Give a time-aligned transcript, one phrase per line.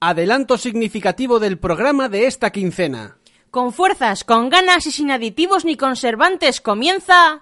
[0.00, 3.16] Adelanto significativo del programa de esta quincena.
[3.50, 7.40] Con fuerzas, con ganas y sin aditivos ni conservantes comienza...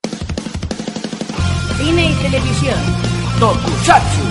[1.76, 2.78] Cine y televisión.
[3.38, 4.22] Tokusatsu,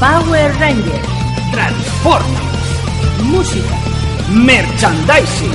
[0.00, 1.08] Power Rangers.
[1.52, 3.76] Transformers, Música.
[4.32, 5.52] Merchandising,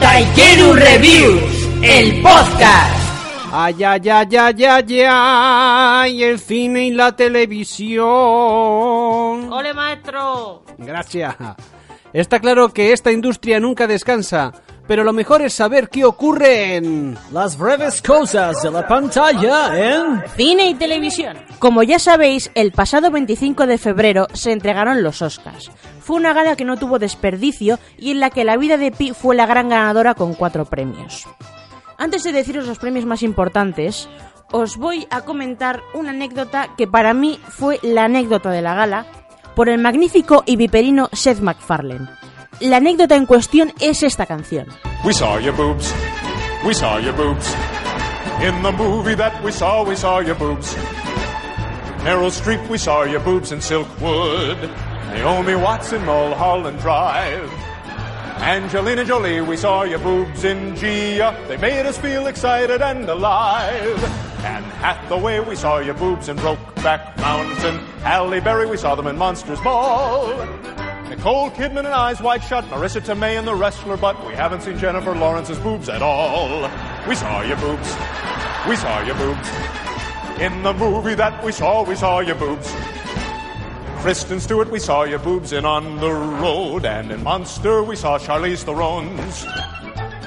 [0.00, 3.07] Taikeru Reviews, el podcast.
[3.50, 8.04] Ay, ay, ay, ay, ay, ay, el cine y la televisión.
[9.50, 10.64] ¡Ole, maestro!
[10.76, 11.34] Gracias.
[12.12, 14.52] Está claro que esta industria nunca descansa,
[14.86, 17.16] pero lo mejor es saber qué ocurre en...
[17.32, 20.22] Las breves cosas de la pantalla en...
[20.36, 21.36] Cine y televisión.
[21.58, 25.70] Como ya sabéis, el pasado 25 de febrero se entregaron los Oscars.
[26.00, 29.12] Fue una gala que no tuvo desperdicio y en la que la vida de Pi
[29.12, 31.26] fue la gran ganadora con cuatro premios.
[32.00, 34.08] Antes de deciros los premios más importantes,
[34.52, 39.06] os voy a comentar una anécdota que para mí fue la anécdota de la gala
[39.56, 42.08] por el magnífico y viperino Seth MacFarlane.
[42.60, 44.68] La anécdota en cuestión es esta canción.
[45.04, 45.92] We saw your boobs.
[46.64, 47.52] We saw your boobs.
[48.42, 50.76] In the movie that we saw, we saw your boobs.
[52.04, 54.70] Meryl Streep, we saw your boobs in Silkwood.
[55.14, 57.67] Naomi Watts in Mulholland Drive.
[58.40, 61.36] Angelina Jolie, we saw your boobs in Gia.
[61.48, 64.02] They made us feel excited and alive.
[64.44, 67.78] Anne Hathaway, we saw your boobs in Brokeback Mountain.
[68.02, 70.28] Halle Berry, we saw them in Monsters Ball.
[71.08, 74.78] Nicole Kidman and Eyes Wide Shut, Marissa Tomei and The Wrestler, but we haven't seen
[74.78, 76.70] Jennifer Lawrence's boobs at all.
[77.08, 77.92] We saw your boobs.
[78.68, 79.48] We saw your boobs.
[80.40, 82.72] In the movie that we saw, we saw your boobs.
[84.02, 86.10] Kristen Stewart, we saw your boobs in On the
[86.40, 89.44] Road, and in Monster, we saw Charlize Theron's.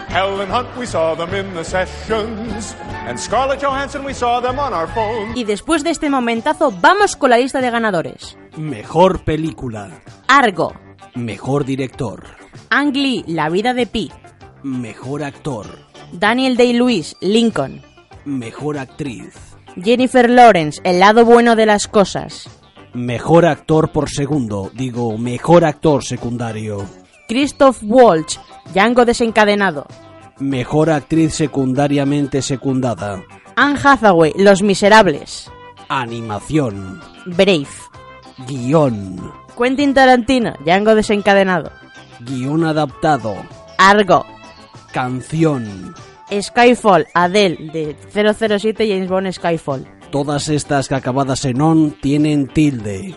[0.09, 2.75] Helen Hunt, we saw them in the sessions,
[3.07, 5.35] and Scarlett Johansson, we saw them on our phones.
[5.37, 8.37] Y después de este momentazo, vamos con la lista de ganadores.
[8.57, 10.01] Mejor película.
[10.27, 10.73] Argo,
[11.15, 12.23] Mejor director.
[12.69, 14.11] Ang Lee, La vida de Pi,
[14.63, 15.65] Mejor actor.
[16.11, 17.81] Daniel Day-Lewis, Lincoln,
[18.25, 19.33] Mejor actriz.
[19.81, 22.49] Jennifer Lawrence, El lado bueno de las cosas,
[22.93, 24.69] Mejor actor por segundo.
[24.73, 26.85] Digo, mejor actor secundario.
[27.27, 28.39] Christoph Waltz,
[28.73, 29.85] Django desencadenado,
[30.39, 33.23] Mejor actriz secundariamente secundada.
[33.55, 35.49] Anne Hathaway, Los Miserables,
[35.87, 36.99] Animación.
[37.25, 37.67] Brave,
[38.47, 39.31] Guión.
[39.57, 41.71] Quentin Tarantino, Django desencadenado,
[42.21, 43.35] Guión adaptado.
[43.77, 44.25] Argo,
[44.91, 45.93] Canción.
[46.31, 47.95] Skyfall, Adele, de
[48.33, 49.85] 007 James Bond Skyfall.
[50.11, 53.15] Todas estas que acabadas en on tienen tilde.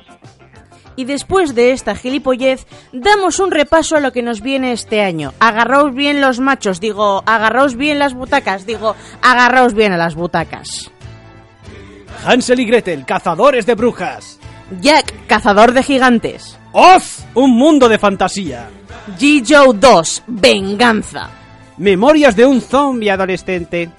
[0.96, 5.32] Y después de esta gilipollez, damos un repaso a lo que nos viene este año.
[5.40, 10.92] Agarraos bien los machos, digo, agarraos bien las butacas, digo, agarraos bien a las butacas.
[12.24, 14.38] Hansel y Gretel, cazadores de brujas.
[14.80, 16.56] Jack, cazador de gigantes.
[16.72, 18.68] Oz, un mundo de fantasía.
[19.18, 19.44] G.
[19.46, 21.28] Joe 2, venganza.
[21.76, 23.90] Memorias de un zombie adolescente.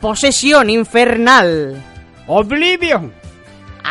[0.00, 1.91] Posesión infernal.
[2.26, 3.12] Oblivion.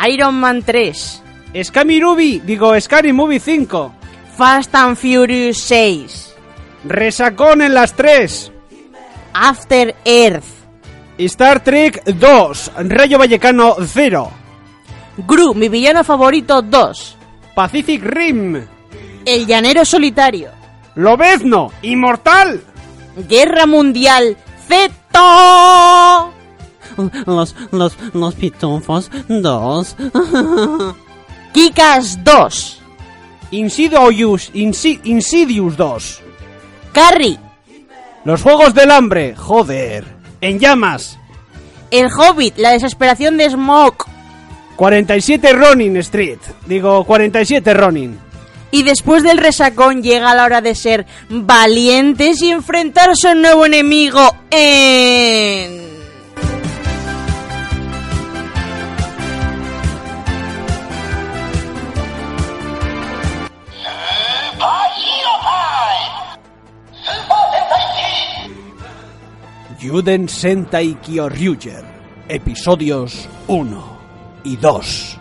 [0.08, 1.22] Iron Man 3.
[1.62, 3.92] Scary Movie, digo Scary Movie 5.
[4.36, 6.34] Fast and Furious 6.
[6.84, 8.50] Resacón en las 3.
[9.34, 10.44] After Earth.
[11.18, 12.72] Star Trek 2.
[12.88, 14.30] Rayo Vallecano 0.
[15.18, 17.16] Gru, mi villano favorito 2.
[17.54, 18.66] Pacific Rim.
[19.24, 20.50] El llanero solitario.
[20.94, 21.70] Lobezno.
[21.82, 22.62] Inmortal.
[23.28, 24.90] Guerra Mundial Z.
[27.26, 29.96] Los, los, los pitufos dos.
[31.52, 32.78] Kikas 2.
[33.50, 36.20] Insidious, Insi- Insidious 2.
[36.92, 37.38] Carrie.
[38.24, 39.34] Los Juegos del Hambre.
[39.36, 40.04] Joder.
[40.40, 41.18] En llamas.
[41.90, 44.06] El Hobbit, la desesperación de Smoke.
[44.76, 46.38] 47 Ronin Street.
[46.66, 48.18] Digo, 47 Ronin.
[48.70, 53.66] Y después del resacón llega la hora de ser valientes y enfrentarse a un nuevo
[53.66, 55.81] enemigo en...
[69.82, 71.82] Juden Sentai Kyoryuger.
[72.28, 73.98] Episodios 1
[74.44, 75.18] y 2.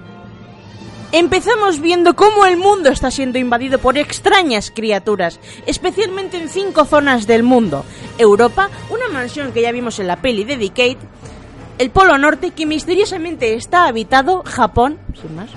[1.13, 7.25] Empezamos viendo cómo el mundo está siendo invadido por extrañas criaturas, especialmente en cinco zonas
[7.25, 7.83] del mundo.
[8.19, 10.97] Europa, una mansión que ya vimos en la peli de Decade,
[11.79, 15.49] el Polo Norte, que misteriosamente está habitado, Japón, sin más.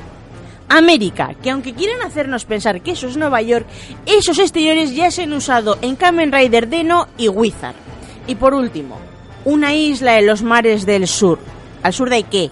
[0.70, 3.66] América, que aunque quieren hacernos pensar que eso es Nueva York,
[4.06, 7.76] esos exteriores ya se han usado en Kamen Rider Deno y Wizard.
[8.26, 8.98] Y por último,
[9.44, 11.38] una isla en los mares del sur.
[11.82, 12.50] ¿Al sur de qué?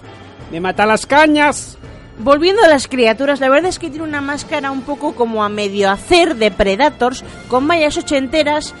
[0.51, 1.77] Me mata las cañas.
[2.19, 5.49] Volviendo a las criaturas, la verdad es que tiene una máscara un poco como a
[5.49, 8.75] medio hacer de Predators, con mallas ochenteras,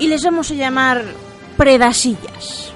[0.00, 1.04] y les vamos a llamar
[1.56, 2.73] Predasillas.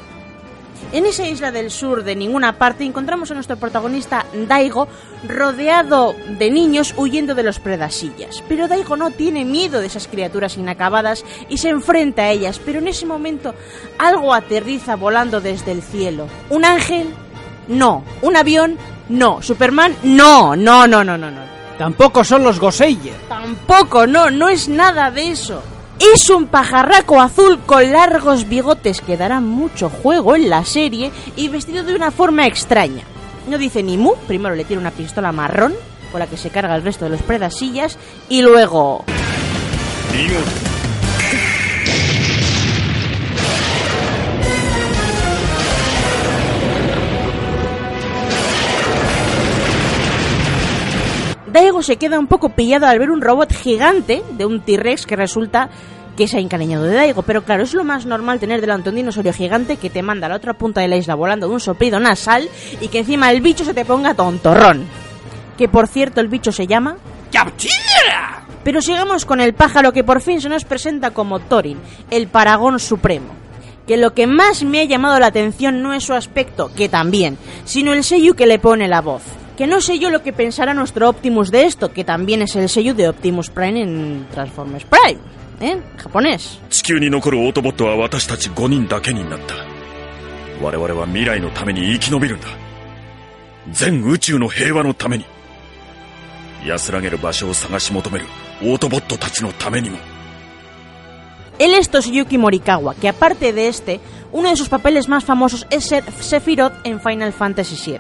[0.90, 4.88] En esa isla del sur de ninguna parte encontramos a nuestro protagonista Daigo
[5.28, 8.42] rodeado de niños huyendo de los predasillas.
[8.48, 12.78] Pero Daigo no tiene miedo de esas criaturas inacabadas y se enfrenta a ellas, pero
[12.78, 13.54] en ese momento
[13.98, 16.26] algo aterriza volando desde el cielo.
[16.48, 17.08] ¿Un ángel?
[17.68, 18.02] No.
[18.22, 18.78] ¿Un avión?
[19.10, 19.42] No.
[19.42, 19.94] ¿Superman?
[20.02, 21.42] No, no, no, no, no, no.
[21.76, 23.14] Tampoco son los Goseiger.
[23.28, 25.62] Tampoco, no, no es nada de eso.
[25.98, 31.48] Es un pajarraco azul con largos bigotes que dará mucho juego en la serie y
[31.48, 33.02] vestido de una forma extraña.
[33.48, 35.74] No dice ni mu, primero le tiene una pistola marrón
[36.12, 37.98] con la que se carga el resto de los predasillas
[38.28, 39.04] y luego...
[51.58, 55.16] Daigo se queda un poco pillado al ver un robot gigante de un T-Rex que
[55.16, 55.68] resulta
[56.16, 57.22] que se ha encariñado de Daigo.
[57.22, 60.30] Pero claro, es lo más normal tener delante un dinosaurio gigante que te manda a
[60.30, 62.48] la otra punta de la isla volando de un soplido nasal
[62.80, 64.86] y que encima el bicho se te ponga tontorrón.
[65.56, 66.96] Que por cierto el bicho se llama...
[67.32, 68.46] ¡Capchira!
[68.62, 71.78] Pero sigamos con el pájaro que por fin se nos presenta como Thorin,
[72.12, 73.34] el paragón supremo.
[73.84, 77.36] Que lo que más me ha llamado la atención no es su aspecto, que también,
[77.64, 79.22] sino el sello que le pone la voz.
[79.57, 82.69] Que no sé yo lo que pensará nuestro Optimus de esto, que también es el
[82.69, 85.19] sello de Optimus Prime en Transformers Prime,
[85.61, 85.79] ¿eh?
[85.97, 86.59] Japonés.
[86.69, 89.55] 地球に残るオートボットは私たち5人だけになった
[90.61, 92.47] 我々は未来のために生き延びるんだ
[93.71, 95.25] 全宇宙の平和のために
[96.65, 98.25] 安らげる場所を探し求める
[98.61, 99.97] オートボットたちのためにも
[101.59, 103.99] Él es Toshiyuki Morikawa, que aparte de este,
[104.31, 107.99] uno de sus papeles más famosos es ser Sephiroth en Final Fantasy VII.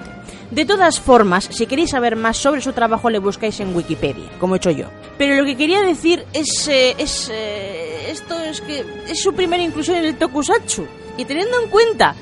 [0.50, 4.54] De todas formas, si queréis saber más sobre su trabajo, le buscáis en Wikipedia, como
[4.54, 4.86] he hecho yo.
[5.18, 9.62] Pero lo que quería decir es, eh, es eh, esto es que es su primera
[9.62, 10.86] inclusión en el Tokusatsu.
[11.18, 12.14] Y teniendo en cuenta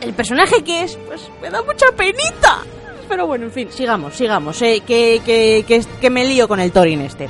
[0.00, 2.62] el personaje que es, pues me da mucha penita.
[3.08, 7.02] Pero bueno, en fin, sigamos, sigamos, eh, que, que, que, me lío con el Thorin
[7.02, 7.28] este.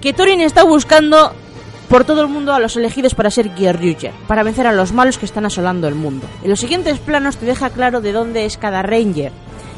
[0.00, 1.32] Que Thorin está buscando
[1.88, 5.18] por todo el mundo a los elegidos para ser Gyryuger, para vencer a los malos
[5.18, 6.26] que están asolando el mundo.
[6.42, 9.32] En los siguientes planos te deja claro de dónde es cada Ranger,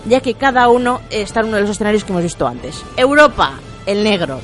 [0.08, 2.84] ya que cada uno está en uno de los escenarios que hemos visto antes.
[2.96, 3.54] Europa,
[3.86, 4.40] el negro.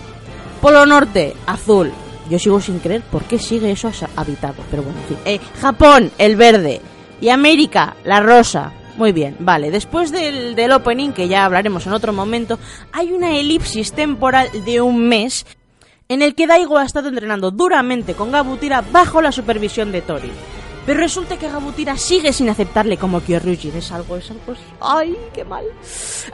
[0.60, 1.92] Polo Norte, azul.
[2.30, 5.18] Yo sigo sin creer por qué sigue eso habitado, pero bueno, en fin.
[5.24, 6.80] Eh, Japón, el verde.
[7.20, 8.72] Y América, la rosa.
[8.96, 9.70] Muy bien, vale.
[9.70, 12.58] Después del, del opening, que ya hablaremos en otro momento,
[12.92, 15.44] hay una elipsis temporal de un mes
[16.08, 20.30] en el que Daigo ha estado entrenando duramente con Gabutira bajo la supervisión de Tori.
[20.86, 23.72] Pero resulta que Gabutira sigue sin aceptarle como Kyoryuji.
[23.74, 24.52] Es algo, es algo.
[24.52, 25.64] es- ¡Ay, qué mal!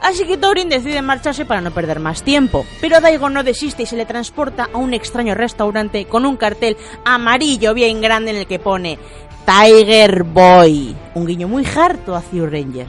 [0.03, 2.67] Así que Thorin decide marcharse para no perder más tiempo.
[2.81, 6.77] Pero Daigo no desiste y se le transporta a un extraño restaurante con un cartel
[7.05, 8.99] amarillo bien grande en el que pone
[9.47, 10.97] Tiger Boy.
[11.15, 12.89] Un guiño muy harto a Zio Ranger.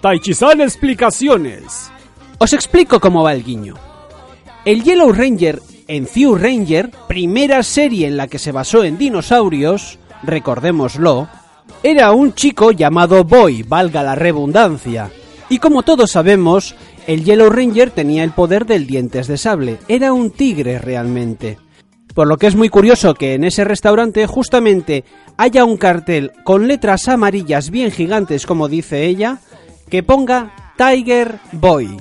[0.00, 1.90] Taichi-san explicaciones.
[2.38, 3.74] Os explico cómo va el guiño.
[4.64, 9.98] El Yellow Ranger en Zyu Ranger, primera serie en la que se basó en dinosaurios,
[10.22, 11.28] recordémoslo,
[11.82, 15.10] era un chico llamado Boy, valga la redundancia.
[15.48, 16.74] Y como todos sabemos,
[17.06, 21.58] el Yellow Ranger tenía el poder del dientes de sable, era un tigre realmente.
[22.14, 25.04] Por lo que es muy curioso que en ese restaurante justamente
[25.36, 29.38] haya un cartel con letras amarillas bien gigantes como dice ella,
[29.88, 31.96] que ponga Tiger Boy.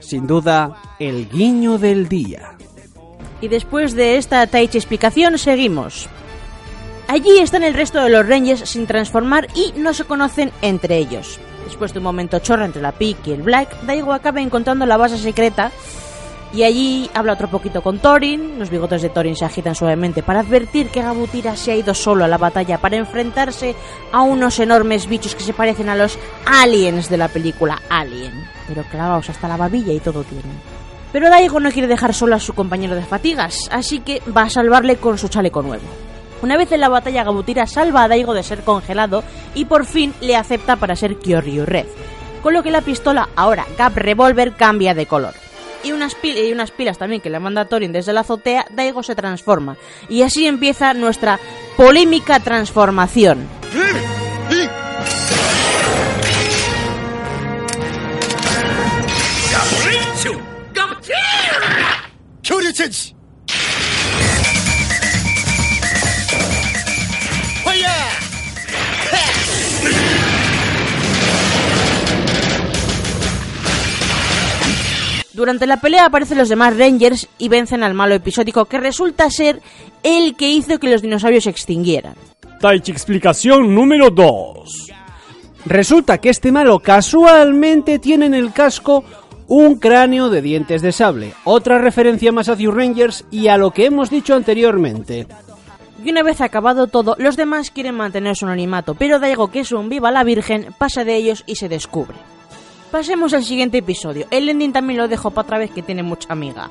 [0.00, 2.56] Sin duda, el guiño del día.
[3.40, 6.08] Y después de esta Taichi explicación, seguimos.
[7.06, 11.38] Allí están el resto de los Rangers sin transformar y no se conocen entre ellos.
[11.64, 14.96] Después de un momento chorro entre la Pink y el Black, Daigo acaba encontrando la
[14.96, 15.70] base secreta
[16.54, 18.58] y allí habla otro poquito con Thorin.
[18.58, 22.24] Los bigotes de Thorin se agitan suavemente para advertir que Gabutira se ha ido solo
[22.24, 23.74] a la batalla para enfrentarse
[24.12, 28.32] a unos enormes bichos que se parecen a los aliens de la película Alien.
[28.68, 30.60] Pero clavaos hasta la babilla y todo tienen.
[31.12, 34.50] Pero Daigo no quiere dejar solo a su compañero de fatigas, así que va a
[34.50, 35.84] salvarle con su chaleco nuevo.
[36.44, 39.24] Una vez en la batalla, Gabutira salva a Daigo de ser congelado
[39.54, 41.86] y por fin le acepta para ser Kyoryu Red.
[42.42, 45.32] con lo que la pistola, ahora Gap Revolver, cambia de color.
[45.82, 49.14] Y unas, y unas pilas también que le manda Thorin desde la azotea, Daigo se
[49.14, 49.78] transforma.
[50.10, 51.40] Y así empieza nuestra
[51.78, 53.48] polémica transformación.
[75.34, 79.60] Durante la pelea aparecen los demás Rangers y vencen al malo episódico que resulta ser
[80.04, 82.14] el que hizo que los dinosaurios se extinguieran.
[82.60, 84.92] Taichi explicación número 2.
[85.66, 89.04] Resulta que este malo casualmente tiene en el casco
[89.48, 91.34] un cráneo de dientes de sable.
[91.44, 95.26] Otra referencia más a New Rangers y a lo que hemos dicho anteriormente.
[96.04, 99.72] Y una vez acabado todo, los demás quieren mantener su anonimato, pero Daigo, que es
[99.72, 102.16] un viva la virgen, pasa de ellos y se descubre.
[102.90, 104.26] Pasemos al siguiente episodio.
[104.30, 106.70] El ending también lo dejo para otra vez que tiene mucha amiga.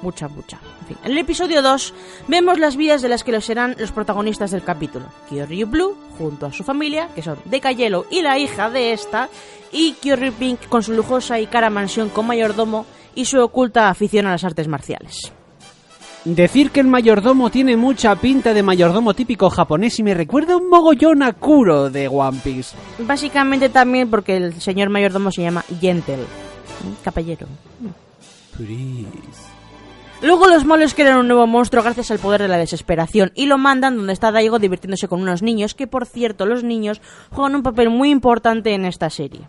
[0.00, 0.58] Mucha, mucha.
[0.80, 1.92] En fin, en el episodio 2
[2.28, 5.06] vemos las vidas de las que lo serán los protagonistas del capítulo.
[5.28, 9.28] Kyoryu Blue, junto a su familia, que son Deca Yellow y la hija de esta,
[9.72, 14.26] y Kyoryu Pink con su lujosa y cara mansión con mayordomo y su oculta afición
[14.26, 15.32] a las artes marciales.
[16.24, 20.68] Decir que el mayordomo tiene mucha pinta de mayordomo típico japonés y me recuerda un
[20.68, 22.76] mogollón a Kuro de One Piece.
[23.00, 26.24] Básicamente también porque el señor mayordomo se llama Gentle,
[27.02, 27.48] caballero.
[30.22, 33.58] Luego los malos crean un nuevo monstruo gracias al poder de la desesperación y lo
[33.58, 37.00] mandan donde está Daigo divirtiéndose con unos niños que por cierto los niños
[37.30, 39.40] juegan un papel muy importante en esta serie.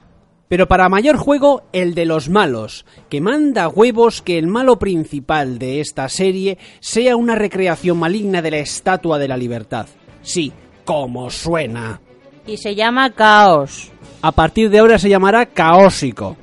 [0.48, 5.58] Pero para mayor juego, el de los malos, que manda huevos que el malo principal
[5.58, 9.88] de esta serie sea una recreación maligna de la Estatua de la Libertad.
[10.22, 10.52] Sí,
[10.86, 12.02] como suena.
[12.46, 13.92] Y se llama Caos.
[14.22, 16.38] A partir de ahora se llamará Caósico.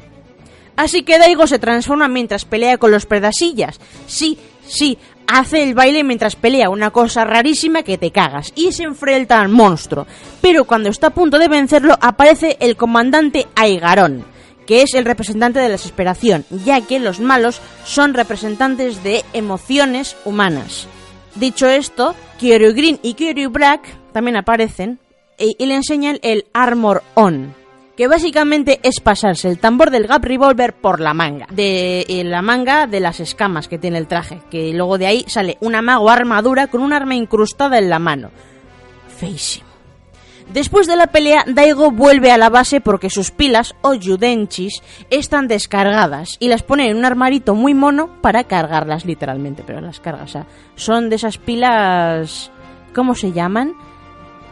[0.76, 3.78] Así que Daigo se transforma mientras pelea con los pedasillas.
[4.06, 4.96] Sí, sí,
[5.30, 9.48] hace el baile mientras pelea, una cosa rarísima que te cagas, y se enfrenta al
[9.48, 10.06] monstruo.
[10.40, 14.24] Pero cuando está a punto de vencerlo, aparece el comandante Aigarón,
[14.66, 20.16] que es el representante de la desesperación, ya que los malos son representantes de emociones
[20.24, 20.88] humanas.
[21.36, 23.82] Dicho esto, Kyoryu Green y Kyoryu Black
[24.12, 24.98] también aparecen
[25.38, 27.59] y, y le enseñan el Armor On
[28.00, 32.40] que básicamente es pasarse el tambor del Gap Revolver por la manga, de eh, la
[32.40, 36.08] manga de las escamas que tiene el traje, que luego de ahí sale una mago
[36.08, 38.30] armadura con un arma incrustada en la mano.
[39.18, 39.66] Feísimo.
[40.50, 45.46] Después de la pelea, Daigo vuelve a la base porque sus pilas, o Yudenchis, están
[45.46, 50.30] descargadas y las pone en un armarito muy mono para cargarlas literalmente, pero las cargas,
[50.30, 52.50] o sea, son de esas pilas...
[52.94, 53.74] ¿Cómo se llaman?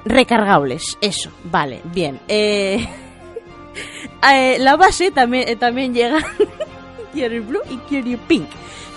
[0.05, 2.21] Recargables, eso, vale, bien.
[2.29, 2.87] Eh...
[4.31, 6.19] Eh, la base también, eh, también llega
[7.15, 8.49] Kyoryu Blue y Kyoryu Pink,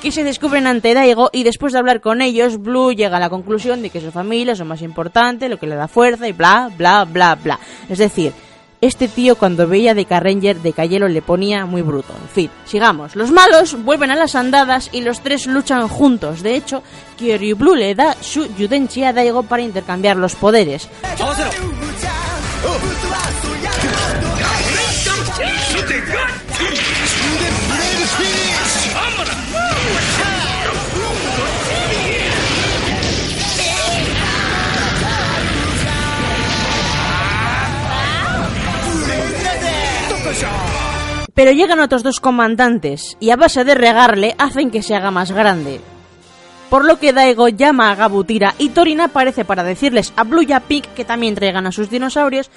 [0.02, 3.30] que se descubren ante Daigo y después de hablar con ellos, Blue llega a la
[3.30, 6.34] conclusión de que su familia es lo más importante, lo que le da fuerza y
[6.34, 7.60] bla, bla, bla, bla.
[7.88, 8.34] Es decir,
[8.82, 12.14] este tío cuando veía de Ranger de Cayelo le ponía muy bruto.
[12.20, 13.16] En fin, sigamos.
[13.16, 16.42] Los malos vuelven a las andadas y los tres luchan juntos.
[16.42, 16.82] De hecho,
[17.18, 20.90] Kyoryu Blue le da su Yudenchi a Daigo para intercambiar los poderes.
[41.34, 45.32] Pero llegan otros dos comandantes y a base de regarle hacen que se haga más
[45.32, 45.80] grande.
[46.70, 50.86] Por lo que Daigo llama a Gabutira y Torin aparece para decirles a Blue Pig
[50.96, 52.50] que también traigan a sus dinosaurios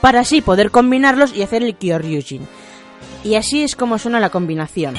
[0.00, 2.48] para así poder combinarlos y hacer el Kyoryujin.
[3.22, 4.94] Y así es como suena la combinación.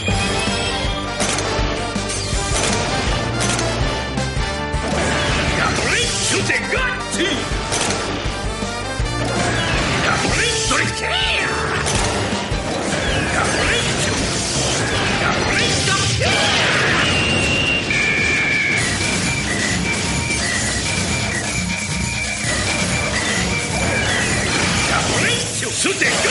[26.02, 26.31] Stick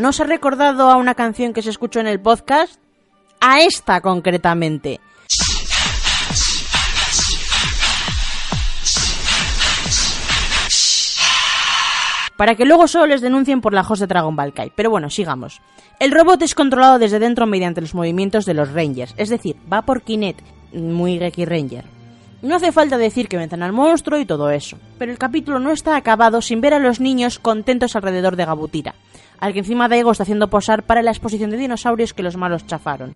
[0.00, 2.80] ¿No os ha recordado a una canción que se escuchó en el podcast?
[3.38, 4.98] A esta concretamente.
[12.38, 14.72] para que luego solo les denuncien por la host de Dragon Ball Kai.
[14.74, 15.60] Pero bueno, sigamos.
[15.98, 19.82] El robot es controlado desde dentro mediante los movimientos de los Rangers, es decir, va
[19.82, 20.40] por Kinect,
[20.72, 21.99] muy Geki Ranger.
[22.42, 25.72] No hace falta decir que vencen al monstruo y todo eso, pero el capítulo no
[25.72, 28.94] está acabado sin ver a los niños contentos alrededor de Gabutira,
[29.38, 32.66] al que encima Daigo está haciendo posar para la exposición de dinosaurios que los malos
[32.66, 33.12] chafaron.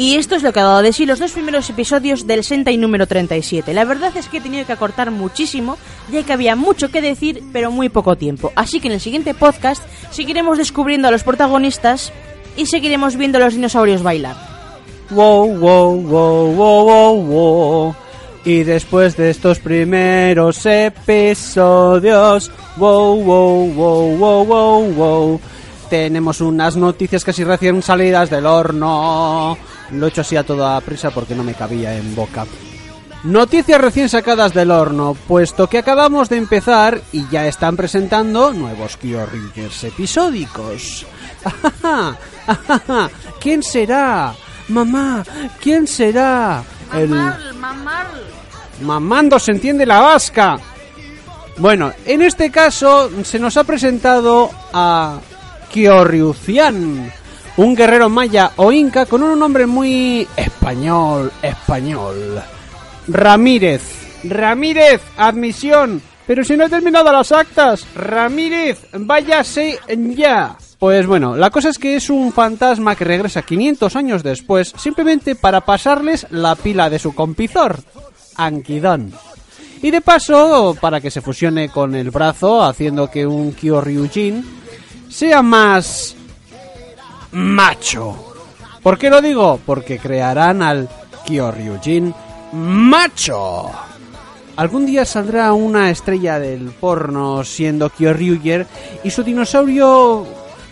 [0.00, 2.78] Y esto es lo que ha dado de sí los dos primeros episodios del Sentai
[2.78, 3.74] número 37.
[3.74, 5.76] La verdad es que he tenido que acortar muchísimo,
[6.10, 8.50] ya que había mucho que decir, pero muy poco tiempo.
[8.56, 12.14] Así que en el siguiente podcast seguiremos descubriendo a los protagonistas
[12.56, 14.36] y seguiremos viendo a los dinosaurios bailar.
[15.10, 17.94] Wow, wow, wow, wow, wow, wow.
[18.46, 25.40] Y después de estos primeros episodios, wow, wow, wow, wow, wow, wow,
[25.90, 29.58] tenemos unas noticias casi recién salidas del horno.
[29.92, 32.46] Lo he hecho así a toda prisa porque no me cabía en boca.
[33.24, 38.96] Noticias recién sacadas del horno, puesto que acabamos de empezar y ya están presentando nuevos
[38.96, 41.06] Kyoryugers episódicos.
[43.40, 44.34] ¿Quién será?
[44.68, 45.22] Mamá,
[45.60, 46.62] ¿quién será?
[46.94, 47.10] El...
[48.82, 50.58] Mamando se entiende la vasca.
[51.58, 55.18] Bueno, en este caso se nos ha presentado a
[55.70, 57.12] Kyoryucian,
[57.56, 62.42] un guerrero maya o inca con un nombre muy español, español.
[63.08, 63.82] Ramírez.
[64.24, 66.02] Ramírez, admisión.
[66.26, 67.86] Pero si no he terminado las actas.
[67.94, 69.78] Ramírez, váyase
[70.14, 70.56] ya.
[70.78, 75.34] Pues bueno, la cosa es que es un fantasma que regresa 500 años después simplemente
[75.34, 77.80] para pasarles la pila de su compizor,
[78.36, 79.12] Ankidon.
[79.82, 84.44] Y de paso, para que se fusione con el brazo, haciendo que un Kyoryujin
[85.10, 86.16] sea más
[87.32, 88.16] macho.
[88.82, 89.60] ¿Por qué lo digo?
[89.64, 90.88] Porque crearán al
[91.26, 92.14] Kyoryujin
[92.52, 93.70] macho.
[94.56, 98.66] Algún día saldrá una estrella del porno siendo Kyoryuger
[99.04, 100.26] y su dinosaurio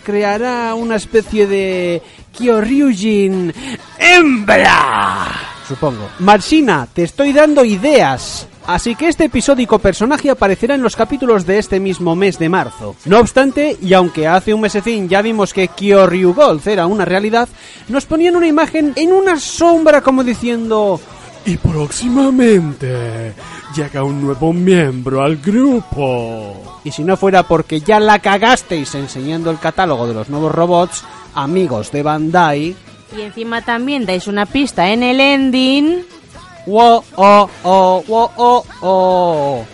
[0.05, 3.53] creará una especie de Kyoryujin
[3.99, 5.33] hembra.
[5.66, 6.09] Supongo.
[6.21, 8.47] Marcina, te estoy dando ideas.
[8.69, 12.97] Así que este episódico personaje aparecerá en los capítulos de este mismo mes de marzo.
[13.07, 17.49] No obstante, y aunque hace un mesecín ya vimos que Kyoryu Gold era una realidad,
[17.89, 21.01] nos ponían una imagen en una sombra como diciendo...
[21.47, 23.33] Y próximamente
[23.75, 26.81] llega un nuevo miembro al grupo.
[26.85, 31.05] Y si no fuera porque ya la cagasteis enseñando el catálogo de los nuevos robots,
[31.35, 32.77] amigos de Bandai...
[33.17, 36.18] Y encima también dais una pista en el ending...
[36.66, 39.64] Wow, oh, oh, wow, oh, oh.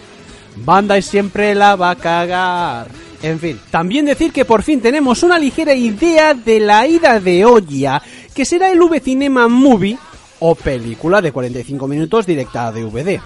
[0.57, 2.88] Bandai siempre la va a cagar.
[3.23, 7.44] En fin, también decir que por fin tenemos una ligera idea de la ida de
[7.44, 8.03] Oya,
[8.35, 9.99] que será el V-Cinema Movie
[10.40, 13.20] o película de 45 minutos directa a DVD.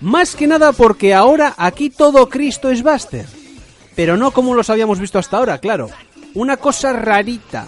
[0.00, 3.26] Más que nada porque ahora aquí todo Cristo es Buster.
[3.94, 5.90] Pero no como los habíamos visto hasta ahora, claro.
[6.34, 7.66] Una cosa rarita.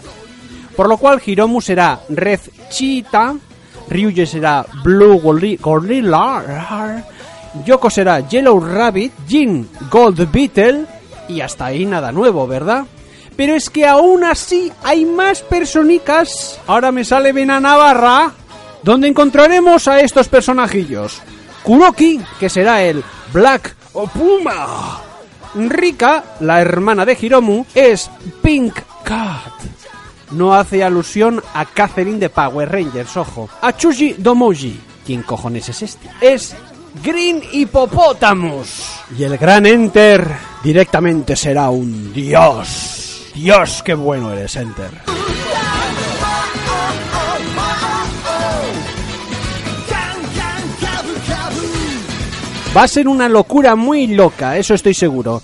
[0.76, 3.37] Por lo cual Hiromu será Red Cheetah,
[3.92, 6.42] Ryuji será Blue Gorilla,
[7.64, 10.87] Yoko será Yellow Rabbit, Jin Gold Beetle
[11.28, 12.87] y hasta ahí nada nuevo, ¿verdad?
[13.37, 16.59] Pero es que aún así hay más personicas.
[16.66, 18.33] Ahora me sale bien a Navarra,
[18.83, 21.20] donde encontraremos a estos personajillos.
[21.62, 23.02] Kuroki, que será el
[23.33, 25.00] Black Puma.
[25.55, 28.11] Rika, la hermana de Hiromu, es
[28.42, 28.74] Pink
[29.05, 29.71] Cat
[30.33, 33.49] no hace alusión a Catherine de Power Rangers, ojo.
[33.61, 34.81] A Chuji Domoji.
[35.05, 36.09] ¿Quién cojones es este?
[36.21, 36.55] Es
[37.03, 38.85] Green Hippopotamus.
[39.18, 40.27] Y el gran Enter
[40.62, 43.31] directamente será un dios.
[43.35, 44.90] Dios, qué bueno eres, Enter.
[52.75, 55.42] Va a ser una locura muy loca, eso estoy seguro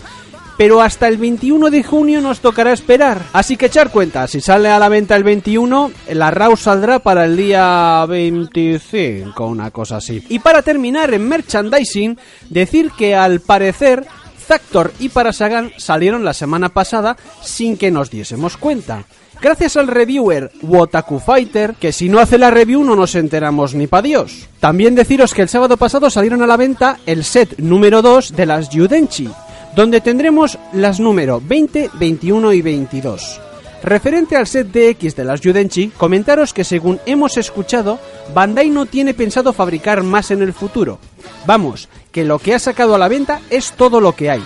[0.59, 3.23] pero hasta el 21 de junio nos tocará esperar.
[3.33, 7.25] Así que echar cuenta, si sale a la venta el 21, la RAW saldrá para
[7.25, 10.23] el día 25, una cosa así.
[10.29, 12.19] Y para terminar en merchandising,
[12.51, 14.05] decir que al parecer
[14.49, 19.05] Zactor y Parasagan salieron la semana pasada sin que nos diésemos cuenta.
[19.41, 23.87] Gracias al reviewer Wotaku Fighter, que si no hace la review no nos enteramos ni
[23.87, 24.49] pa' Dios.
[24.59, 28.47] También deciros que el sábado pasado salieron a la venta el set número 2 de
[28.47, 29.29] las Yudenchi,
[29.75, 33.41] donde tendremos las número 20, 21 y 22.
[33.83, 37.99] Referente al set DX de las Yudenchi, comentaros que según hemos escuchado,
[38.35, 40.99] Bandai no tiene pensado fabricar más en el futuro.
[41.47, 44.43] Vamos, que lo que ha sacado a la venta es todo lo que hay.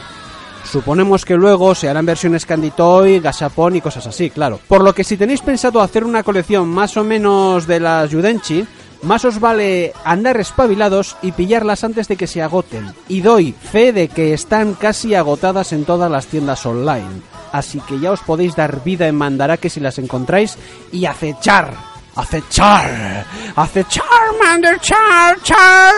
[0.71, 4.61] Suponemos que luego se harán versiones Candy Toy, Gashapon y cosas así, claro.
[4.69, 8.67] Por lo que si tenéis pensado hacer una colección más o menos de las Yudenchi,
[9.03, 12.93] más os vale andar espabilados y pillarlas antes de que se agoten.
[13.09, 17.23] Y doy fe de que están casi agotadas en todas las tiendas online.
[17.53, 20.57] Así que ya os podéis dar vida en Mandarake si las encontráis
[20.91, 21.75] y acechar.
[22.15, 23.27] Acechar.
[23.57, 24.05] Acechar,
[24.43, 25.95] Mandarchar, char.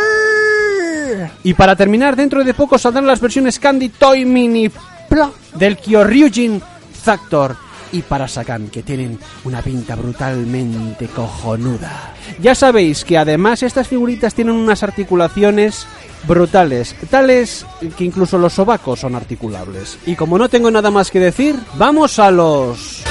[1.43, 4.71] Y para terminar, dentro de poco saldrán las versiones Candy Toy Mini
[5.09, 6.63] Pla del Kyoryujin
[7.03, 7.57] Factor
[7.95, 12.13] y Parasakan, que tienen una pinta brutalmente cojonuda.
[12.41, 15.87] Ya sabéis que además estas figuritas tienen unas articulaciones
[16.27, 17.65] brutales, tales
[17.97, 19.99] que incluso los sobacos son articulables.
[20.07, 23.03] Y como no tengo nada más que decir, vamos a los...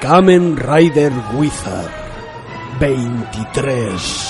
[0.00, 1.90] Kamen Rider Wizard
[2.80, 4.27] 23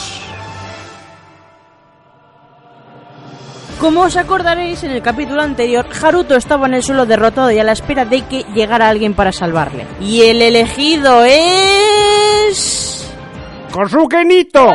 [3.81, 7.65] Como os acordaréis, en el capítulo anterior, Haruto estaba en el suelo derrotado y a
[7.65, 9.87] la espera de que llegara alguien para salvarle.
[10.01, 13.09] Y el elegido es...
[13.71, 14.69] ¡Kosuke Nito!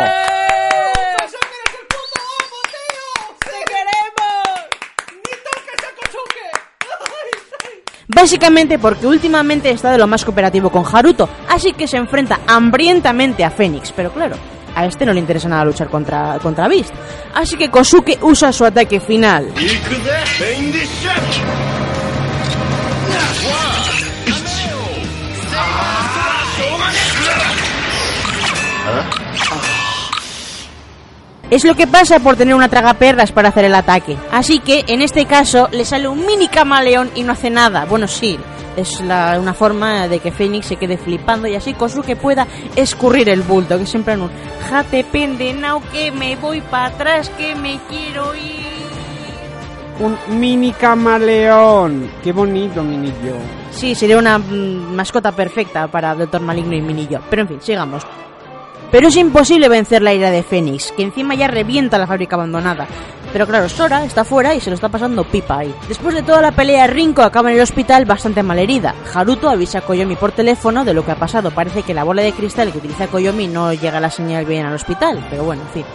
[8.08, 13.44] Básicamente porque últimamente está de lo más cooperativo con Haruto, así que se enfrenta hambrientamente
[13.44, 14.38] a Fénix, pero claro,
[14.75, 16.93] a este no le interesa nada luchar contra, contra Beast.
[17.36, 19.47] Así que Kosuke usa su ataque final.
[31.53, 34.17] Es lo que pasa por tener una tragaperras para hacer el ataque.
[34.31, 37.86] Así que en este caso le sale un mini camaleón y no hace nada.
[37.86, 38.39] Bueno, sí,
[38.77, 43.29] es la- una forma de que Fénix se quede flipando y así Kosuke pueda escurrir
[43.29, 44.31] el bulto, que siempre en un
[44.69, 48.63] jate pendenao que me voy para atrás, que me quiero ir.
[49.99, 52.09] Un mini camaleón.
[52.23, 53.33] Qué bonito, mini yo.
[53.71, 57.19] Sí, sería una mm, mascota perfecta para Doctor Maligno y Minillo.
[57.29, 58.03] Pero en fin, sigamos.
[58.93, 62.86] Pero es imposible vencer la ira de Fénix, que encima ya revienta la fábrica abandonada.
[63.32, 65.73] Pero claro, Sora está fuera y se lo está pasando pipa ahí.
[65.88, 68.93] Después de toda la pelea, Rinko acaba en el hospital bastante malherida.
[69.12, 71.49] Haruto avisa a Koyomi por teléfono de lo que ha pasado.
[71.49, 74.75] Parece que la bola de cristal que utiliza Koyomi no llega la señal bien al
[74.75, 75.86] hospital, pero bueno, en fin.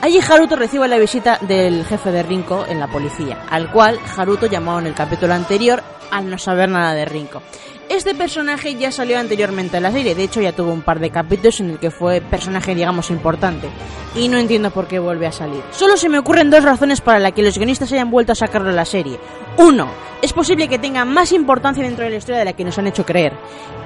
[0.00, 4.46] Allí Haruto recibe la visita del jefe de Rinko en la policía, al cual Haruto
[4.46, 7.42] llamó en el capítulo anterior al no saber nada de Rinko.
[7.88, 11.10] Este personaje ya salió anteriormente en la serie, de hecho ya tuvo un par de
[11.10, 13.68] capítulos en el que fue personaje digamos importante,
[14.16, 15.62] y no entiendo por qué vuelve a salir.
[15.70, 18.68] Solo se me ocurren dos razones para las que los guionistas hayan vuelto a sacarlo
[18.70, 19.20] de la serie.
[19.58, 19.88] Uno,
[20.20, 22.88] es posible que tenga más importancia dentro de la historia de la que nos han
[22.88, 23.32] hecho creer.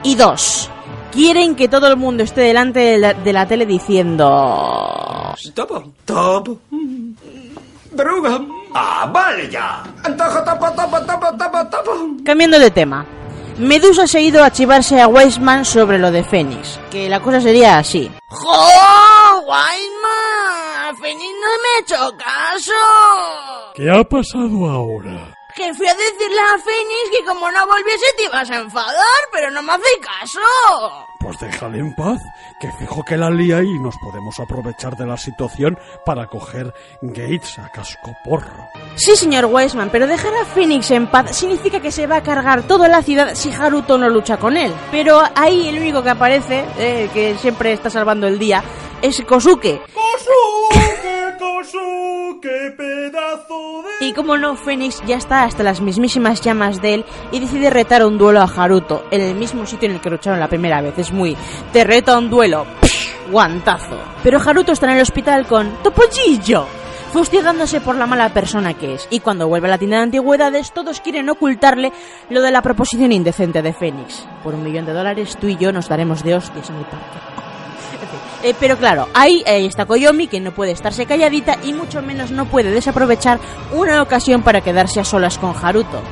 [0.02, 0.70] Y dos,
[1.12, 5.34] quieren que todo el mundo esté delante de la, de la tele diciendo...
[5.54, 6.58] Topo, topo.
[7.92, 8.40] Droga.
[8.72, 9.82] Ah, vale ya.
[10.02, 11.92] Topo, topo, topo, topo, topo.
[12.24, 13.04] Cambiando de tema.
[13.61, 17.42] Medusa se ha ido a chivarse a Weisman sobre lo de Fénix, que la cosa
[17.42, 18.11] sería así.
[18.29, 19.42] ¡Jo!
[19.46, 20.96] ¡Weisman!
[20.96, 22.73] ¡Fénix no me ha hecho caso!
[23.75, 25.30] ¿Qué ha pasado ahora?
[25.61, 29.51] Que fui a decirle a Fénix que como no volviese te ibas a enfadar, pero
[29.51, 30.40] no me hace caso.
[31.18, 32.18] Pues déjale en paz,
[32.59, 37.59] que fijo que la lía y nos podemos aprovechar de la situación para coger Gates
[37.59, 38.70] a cascoporro.
[38.94, 42.62] Sí, señor Weisman, pero dejar a Fénix en paz significa que se va a cargar
[42.62, 44.73] toda la ciudad si Haruto no lucha con él.
[44.90, 48.64] Pero ahí el único que aparece, eh, que siempre está salvando el día,
[49.03, 49.83] es Kosuke.
[49.92, 50.80] ¡Kosuke,
[51.61, 54.07] Kosuke, pedazo de...
[54.07, 58.03] Y como no, Fénix ya está hasta las mismísimas llamas de él y decide retar
[58.07, 60.99] un duelo a Haruto, en el mismo sitio en el que lucharon la primera vez.
[60.99, 61.37] Es muy,
[61.70, 63.31] te reto a un duelo, ¡Psh!
[63.31, 63.99] guantazo.
[64.23, 66.66] Pero Haruto está en el hospital con Topollillo,
[67.12, 69.07] fustigándose por la mala persona que es.
[69.11, 71.92] Y cuando vuelve a la tienda de antigüedades, todos quieren ocultarle
[72.31, 74.27] lo de la proposición indecente de Fénix.
[74.42, 77.49] Por un millón de dólares, tú y yo nos daremos de hostias en el parque.
[78.42, 82.31] Eh, pero claro, ahí eh, está Koyomi que no puede estarse calladita y mucho menos
[82.31, 83.38] no puede desaprovechar
[83.72, 86.03] una ocasión para quedarse a solas con Haruto.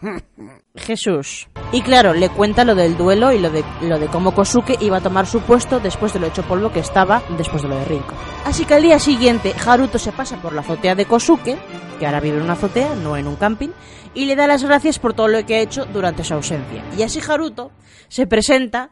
[0.76, 1.48] Jesús.
[1.72, 4.98] Y claro, le cuenta lo del duelo y lo de, lo de cómo Kosuke iba
[4.98, 7.84] a tomar su puesto después de lo hecho polvo que estaba después de lo de
[7.84, 8.14] Rinko.
[8.44, 11.58] Así que al día siguiente, Haruto se pasa por la azotea de Kosuke,
[11.98, 13.70] que ahora vive en una azotea, no en un camping,
[14.14, 16.84] y le da las gracias por todo lo que ha hecho durante su ausencia.
[16.96, 17.72] Y así Haruto
[18.08, 18.90] se presenta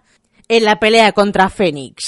[0.48, 2.04] en la pelea contra Fénix.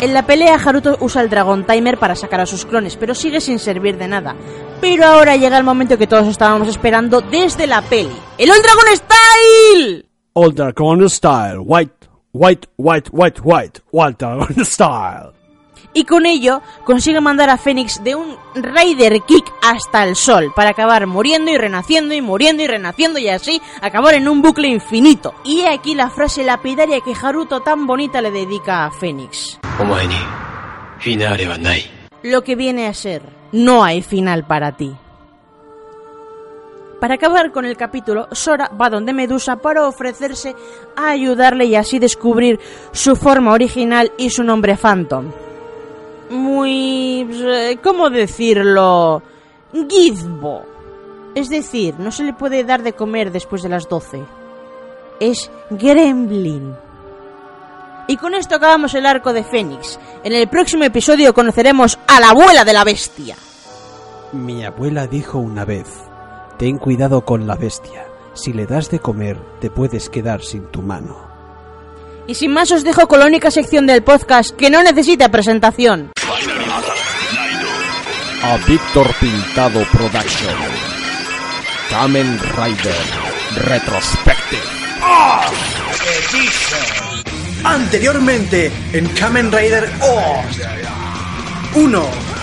[0.00, 3.40] En la pelea Haruto usa el Dragon Timer para sacar a sus clones, pero sigue
[3.40, 4.34] sin servir de nada.
[4.80, 8.16] Pero ahora llega el momento que todos estábamos esperando desde la peli.
[8.38, 10.07] ¡El Old Dragon Style!
[10.40, 15.32] Older Corner Style, White, White, White, White, White, Walter Corner Style.
[15.92, 20.70] Y con ello consigue mandar a Fénix de un Raider Kick hasta el sol para
[20.70, 25.34] acabar muriendo y renaciendo y muriendo y renaciendo y así acabar en un bucle infinito.
[25.42, 29.58] Y aquí la frase lapidaria que Haruto tan bonita le dedica a Fénix.
[32.22, 34.94] Lo que viene a ser, no hay final para ti.
[37.00, 40.56] Para acabar con el capítulo, Sora va donde Medusa para ofrecerse
[40.96, 42.58] a ayudarle y así descubrir
[42.90, 45.30] su forma original y su nombre Phantom.
[46.30, 47.26] Muy...
[47.30, 49.22] eh, ¿cómo decirlo?
[49.72, 50.64] Gizbo.
[51.34, 54.24] Es decir, no se le puede dar de comer después de las 12.
[55.20, 56.74] Es Gremlin.
[58.08, 60.00] Y con esto acabamos el arco de Fénix.
[60.24, 63.36] En el próximo episodio conoceremos a la abuela de la bestia.
[64.32, 66.07] Mi abuela dijo una vez,
[66.58, 68.06] ten cuidado con la bestia.
[68.34, 71.16] Si le das de comer, te puedes quedar sin tu mano.
[72.26, 76.10] Y sin más os dejo con la única sección del podcast que no necesita presentación.
[78.42, 80.54] A Víctor Pintado Production.
[81.90, 84.62] Kamen Rider Retrospective.
[87.64, 90.60] Anteriormente en Kamen Rider Oz.
[91.74, 92.37] 1.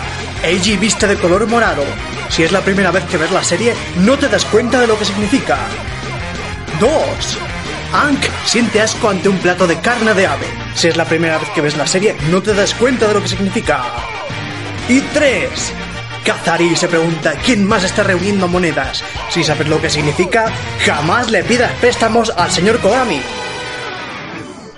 [0.45, 1.83] Eiji viste de color morado.
[2.29, 4.97] Si es la primera vez que ves la serie, no te das cuenta de lo
[4.97, 5.57] que significa.
[6.79, 6.91] 2.
[7.91, 10.45] Ank siente asco ante un plato de carne de ave.
[10.75, 13.23] Si es la primera vez que ves la serie, no te das cuenta de lo
[13.23, 13.81] que significa.
[14.87, 15.73] Y 3.
[16.23, 19.03] Kazari se pregunta quién más está reuniendo monedas.
[19.29, 20.45] Si sabes lo que significa,
[20.85, 23.19] jamás le pidas préstamos al señor Kogami.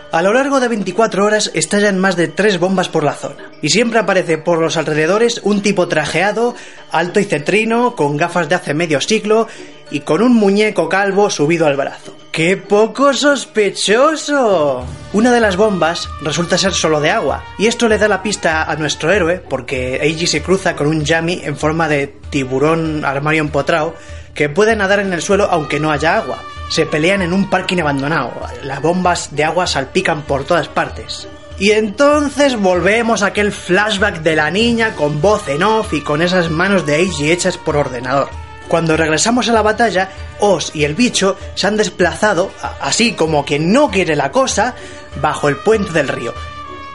[0.09, 3.69] A lo largo de 24 horas estallan más de tres bombas por la zona, y
[3.69, 6.55] siempre aparece por los alrededores un tipo trajeado,
[6.91, 9.47] alto y cetrino, con gafas de hace medio siglo
[9.91, 12.15] y con un muñeco calvo subido al brazo.
[12.31, 14.85] ¡Qué poco sospechoso!
[15.11, 18.63] Una de las bombas resulta ser solo de agua, y esto le da la pista
[18.63, 23.41] a nuestro héroe porque Eiji se cruza con un Yami en forma de tiburón armario
[23.41, 23.93] empotrado
[24.33, 26.37] que puede nadar en el suelo aunque no haya agua.
[26.69, 28.33] Se pelean en un parking abandonado.
[28.63, 31.27] Las bombas de agua salpican por todas partes.
[31.59, 36.21] Y entonces volvemos a aquel flashback de la niña con voz en off y con
[36.21, 38.29] esas manos de Eiji hechas por ordenador.
[38.67, 42.51] Cuando regresamos a la batalla, Oz y el bicho se han desplazado,
[42.81, 44.75] así como quien no quiere la cosa,
[45.21, 46.33] bajo el puente del río.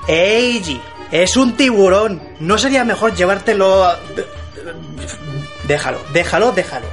[0.07, 0.81] Eiji,
[1.11, 2.23] es un tiburón.
[2.41, 3.99] ¿No sería mejor llevártelo a...
[5.67, 6.87] Déjalo, déjalo, déjalo.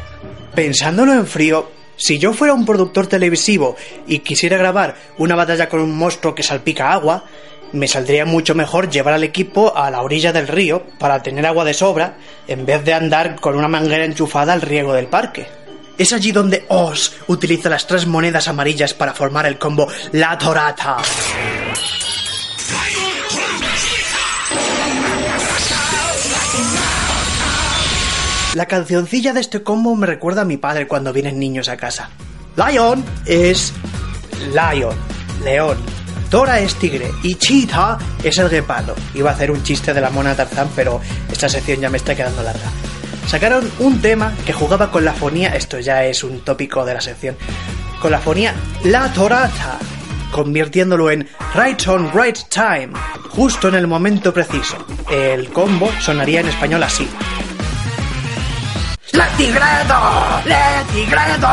[0.55, 3.75] Pensándolo en frío, si yo fuera un productor televisivo
[4.07, 7.25] y quisiera grabar una batalla con un monstruo que salpica agua,
[7.73, 11.65] me saldría mucho mejor llevar al equipo a la orilla del río para tener agua
[11.65, 12.15] de sobra
[12.47, 15.47] en vez de andar con una manguera enchufada al riego del parque.
[15.97, 20.97] Es allí donde Oz utiliza las tres monedas amarillas para formar el combo La Torata.
[28.55, 32.09] La cancioncilla de este combo me recuerda a mi padre cuando vienen niños a casa.
[32.55, 33.73] Lion es
[34.51, 34.95] Lion,
[35.43, 35.77] león.
[36.31, 38.95] Dora es tigre y Cheetah es el guepardo.
[39.13, 40.99] Iba a hacer un chiste de la mona Tarzán, pero
[41.31, 42.71] esta sección ya me está quedando larga.
[43.27, 47.01] Sacaron un tema que jugaba con la fonía, esto ya es un tópico de la
[47.01, 47.37] sección,
[48.01, 49.77] con la fonía La Torata,
[50.31, 52.93] convirtiéndolo en Right on Right Time,
[53.29, 54.77] justo en el momento preciso.
[55.11, 57.07] El combo sonaría en español así.
[59.19, 59.99] ¡Le tigredo!
[60.45, 61.49] ¡Le tigredo!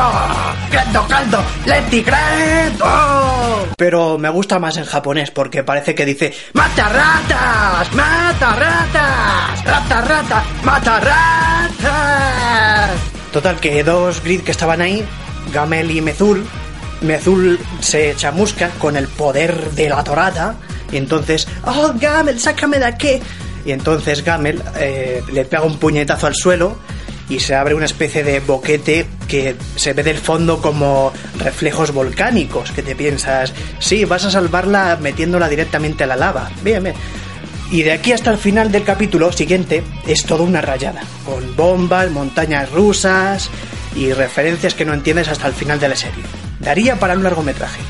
[0.70, 1.42] ¡Credo, caldo!
[1.64, 3.66] ¡Le tigredo!
[3.76, 7.92] Pero me gusta más en japonés porque parece que dice ¡Mata ratas!
[7.92, 9.64] ¡Mata ratas!
[9.64, 10.44] ¡Rata, rata!
[10.62, 12.90] ¡Mata ratas!
[13.32, 15.04] Total que dos grid que estaban ahí,
[15.52, 16.46] Gamel y Mezul,
[17.00, 20.54] Mezul se chamusca con el poder de la torata
[20.92, 23.20] y entonces ¡Oh, Gamel, sácame de aquí!
[23.64, 26.78] Y entonces Gamel eh, le pega un puñetazo al suelo
[27.28, 32.70] y se abre una especie de boquete que se ve del fondo como reflejos volcánicos,
[32.70, 36.50] que te piensas, sí, vas a salvarla metiéndola directamente a la lava.
[36.62, 36.94] Bien, bien.
[37.70, 42.10] Y de aquí hasta el final del capítulo siguiente es toda una rayada, con bombas,
[42.10, 43.50] montañas rusas
[43.96, 46.22] y referencias que no entiendes hasta el final de la serie.
[46.60, 47.80] Daría para un largometraje.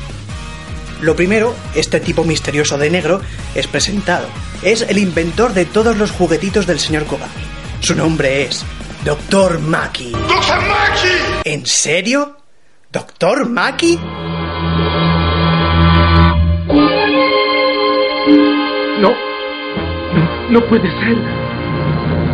[1.01, 3.21] Lo primero, este tipo misterioso de negro
[3.53, 4.27] es presentado.
[4.63, 7.31] Es el inventor de todos los juguetitos del señor Kogami.
[7.81, 8.65] Su nombre es
[9.07, 9.59] Dr.
[9.59, 10.11] Maki.
[10.11, 11.07] ¡Doctor Maki!
[11.45, 12.35] ¿En serio?
[12.91, 13.95] ¿Doctor Maki?
[18.99, 19.11] No.
[20.13, 21.17] No, no puede ser.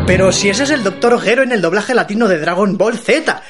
[0.08, 3.44] Pero si ese es el Doctor Gero en el doblaje latino de Dragon Ball Z.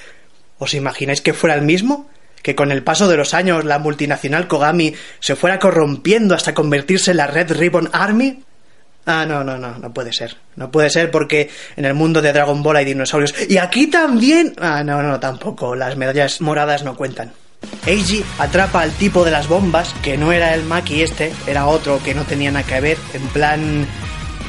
[0.58, 2.10] ¿Os imagináis que fuera el mismo?
[2.42, 7.12] Que con el paso de los años la multinacional Kogami se fuera corrompiendo hasta convertirse
[7.12, 8.44] en la Red Ribbon Army?
[9.06, 10.38] Ah, no, no, no, no puede ser.
[10.56, 13.34] No puede ser porque en el mundo de Dragon Ball hay dinosaurios.
[13.50, 14.54] Y aquí también...
[14.60, 15.76] Ah, no, no, tampoco.
[15.76, 17.34] Las medallas moradas no cuentan.
[17.86, 22.02] Eiji atrapa al tipo de las bombas, que no era el Maki este, era otro
[22.04, 23.88] que no tenía nada que ver, en plan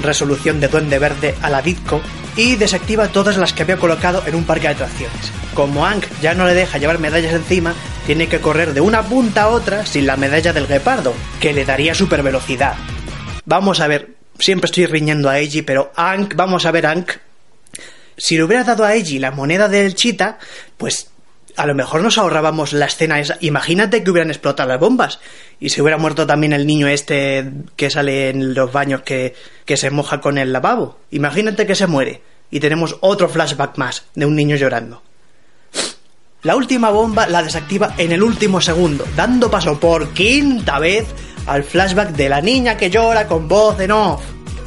[0.03, 2.01] resolución de duende verde a la Ditko,
[2.37, 5.33] y desactiva todas las que había colocado en un parque de atracciones.
[5.55, 7.75] Como Aang ya no le deja llevar medallas encima,
[8.07, 11.65] tiene que correr de una punta a otra sin la medalla del guepardo, que le
[11.65, 12.75] daría super velocidad.
[13.45, 17.07] Vamos a ver, siempre estoy riñendo a Eiji, pero Aang, vamos a ver Aang.
[18.17, 20.39] Si le hubiera dado a Eiji la moneda del chita,
[20.77, 21.11] pues
[21.57, 23.37] a lo mejor nos ahorrábamos la escena esa.
[23.41, 25.21] Imagínate que hubieran explotado las bombas
[25.61, 29.77] y se hubiera muerto también el niño este que sale en los baños que, que
[29.77, 30.99] se moja con el lavabo.
[31.11, 35.03] Imagínate que se muere y tenemos otro flashback más de un niño llorando.
[36.43, 41.07] La última bomba la desactiva en el último segundo, dando paso por quinta vez
[41.47, 44.23] al flashback de la niña que llora con voz en off.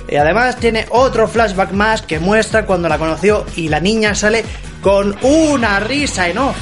[0.10, 4.44] Y además tiene otro flashback más que muestra cuando la conoció y la niña sale
[4.82, 6.56] con una risa en off.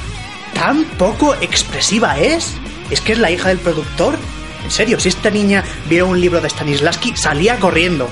[0.54, 2.54] ¿Tan poco expresiva es?
[2.90, 4.16] ¿Es que es la hija del productor?
[4.64, 8.10] En serio, si esta niña viera un libro de Stanislavski, salía corriendo.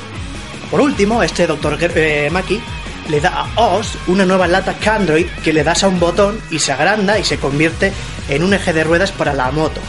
[0.70, 2.62] Por último, este doctor eh, Maki
[3.10, 6.60] le da a Oz una nueva lata Candroid que le das a un botón y
[6.60, 7.92] se agranda y se convierte
[8.30, 9.82] en un eje de ruedas para la moto.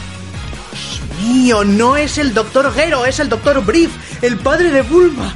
[1.25, 5.33] Mío, no es el doctor Gero, es el doctor Brief, el padre de Bulma.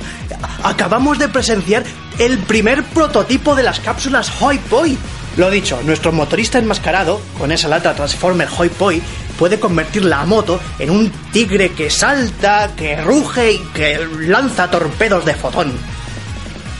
[0.63, 1.83] Acabamos de presenciar
[2.17, 4.97] el primer prototipo de las cápsulas Hoi Poi.
[5.37, 9.01] Lo dicho, nuestro motorista enmascarado, con esa lata Transformer Hoi Poi,
[9.37, 15.25] puede convertir la moto en un tigre que salta, que ruge y que lanza torpedos
[15.25, 15.71] de fotón.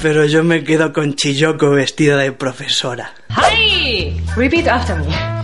[0.02, 3.14] Pero yo me quedo con Chiyoko vestida de profesora.
[3.30, 4.22] ¡Hi!
[4.36, 5.39] Repeat after me.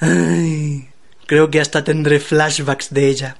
[0.00, 0.88] Ay,
[1.26, 3.36] creo que hasta tendré flashbacks de ella.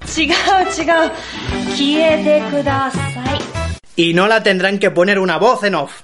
[3.96, 6.02] Y no la tendrán que poner una voz en off.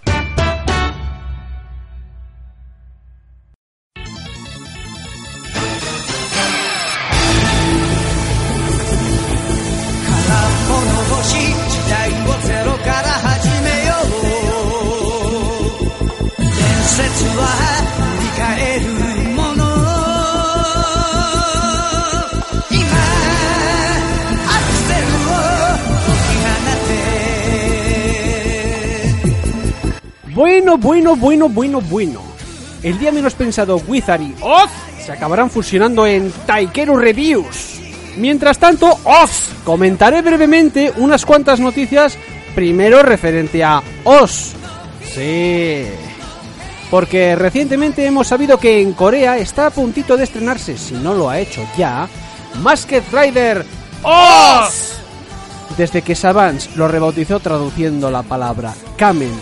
[31.17, 32.23] Bueno, bueno, bueno, bueno.
[32.83, 34.71] El día menos pensado, Wizard y Oz
[35.05, 37.81] se acabarán fusionando en Taikeru Reviews.
[38.17, 42.17] Mientras tanto, Oz, comentaré brevemente unas cuantas noticias,
[42.55, 44.53] primero referente a Oz.
[45.13, 45.87] Sí.
[46.91, 51.29] Porque recientemente hemos sabido que en Corea está a puntito de estrenarse, si no lo
[51.29, 52.09] ha hecho ya,
[52.63, 53.67] Masked Rider
[54.03, 54.93] Oz.
[55.77, 59.33] Desde que Savants lo rebautizó traduciendo la palabra Kamen,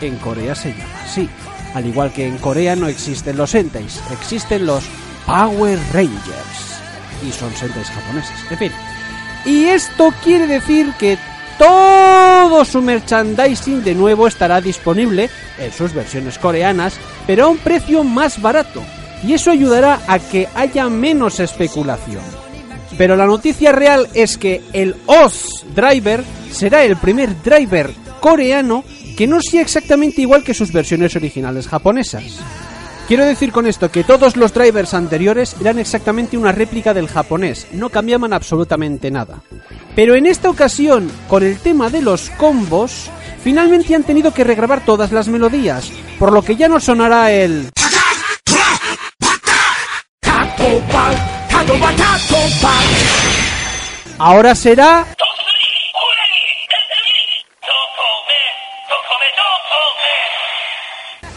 [0.00, 1.28] en Corea se llama así.
[1.74, 4.84] Al igual que en Corea no existen los Sentais, existen los
[5.26, 6.80] Power Rangers.
[7.26, 8.72] Y son Sentais japoneses, en fin.
[9.44, 11.18] Y esto quiere decir que
[11.58, 18.04] todo su merchandising de nuevo estará disponible en sus versiones coreanas, pero a un precio
[18.04, 18.82] más barato.
[19.22, 22.22] Y eso ayudará a que haya menos especulación.
[22.98, 27.90] Pero la noticia real es que el Oz Driver será el primer driver
[28.20, 28.84] coreano
[29.16, 32.38] que no sea exactamente igual que sus versiones originales japonesas.
[33.08, 37.68] Quiero decir con esto que todos los drivers anteriores eran exactamente una réplica del japonés,
[37.72, 39.42] no cambiaban absolutamente nada.
[39.94, 43.08] Pero en esta ocasión, con el tema de los combos,
[43.42, 47.70] finalmente han tenido que regrabar todas las melodías, por lo que ya no sonará el...
[54.18, 55.06] Ahora será...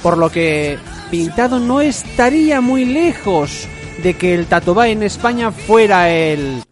[0.01, 0.77] Por lo que
[1.11, 3.67] Pintado no estaría muy lejos
[4.01, 6.63] de que el Tatobá en España fuera el...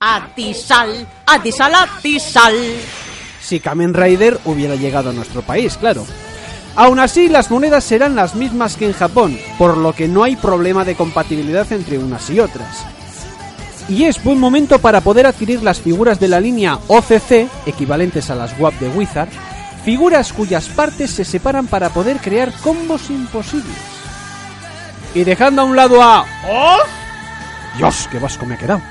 [0.00, 2.54] Atisal, atisal, atisal.
[3.40, 6.04] Si Kamen Rider hubiera llegado a nuestro país, claro.
[6.76, 10.34] Aún así, las monedas serán las mismas que en Japón, por lo que no hay
[10.34, 12.84] problema de compatibilidad entre unas y otras.
[13.88, 18.34] Y es buen momento para poder adquirir las figuras de la línea OCC, equivalentes a
[18.34, 19.28] las WAP de Wizard,
[19.84, 23.76] figuras cuyas partes se separan para poder crear combos imposibles.
[25.14, 26.24] Y dejando a un lado a...
[26.48, 26.78] ¡Oh!
[27.76, 28.82] Dios, qué vasco me ha quedado.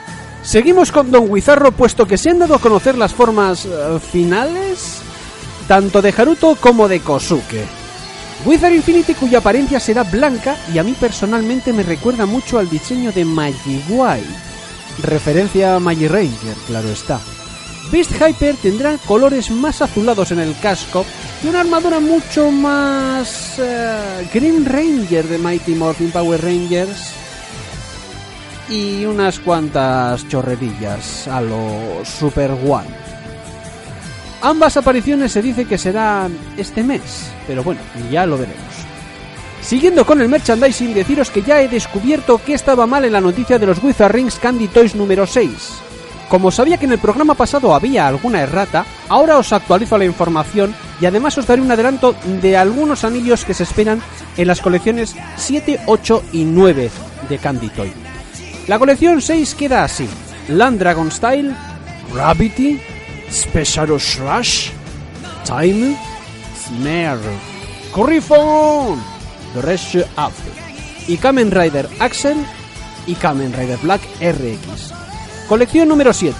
[0.43, 5.01] Seguimos con Don Wizarro, puesto que se han dado a conocer las formas eh, finales
[5.67, 7.65] tanto de Haruto como de Kosuke.
[8.45, 13.11] Wizard Infinity cuya apariencia será blanca y a mí personalmente me recuerda mucho al diseño
[13.11, 14.23] de Magiwai.
[15.01, 17.19] Referencia a Magi Ranger, claro está.
[17.93, 21.05] Beast Hyper tendrá colores más azulados en el casco
[21.43, 27.11] y una armadura mucho más eh, Green Ranger de Mighty Morphin Power Rangers
[28.67, 32.89] y unas cuantas chorrerillas a lo Super One.
[34.41, 38.73] Ambas apariciones se dice que serán este mes, pero bueno, ya lo veremos.
[39.61, 43.59] Siguiendo con el merchandising, deciros que ya he descubierto que estaba mal en la noticia
[43.59, 45.92] de los Wizard Rings Candy Toys número 6.
[46.29, 50.73] Como sabía que en el programa pasado había alguna errata, ahora os actualizo la información
[50.99, 54.01] y además os daré un adelanto de algunos anillos que se esperan
[54.37, 56.89] en las colecciones 7, 8 y 9
[57.29, 57.93] de Candy Toy.
[58.67, 60.07] La colección 6 queda así:
[60.47, 61.53] Land Dragon Style,
[62.13, 62.79] Gravity,
[63.31, 64.69] Special Slash,
[65.45, 65.97] Time,
[66.65, 67.19] Snare,
[67.91, 69.01] Corrifon,
[69.61, 70.33] Rush Up
[71.07, 72.37] y Kamen Rider Axel
[73.05, 74.92] y Kamen Rider Black RX.
[75.53, 76.33] Colección número 7.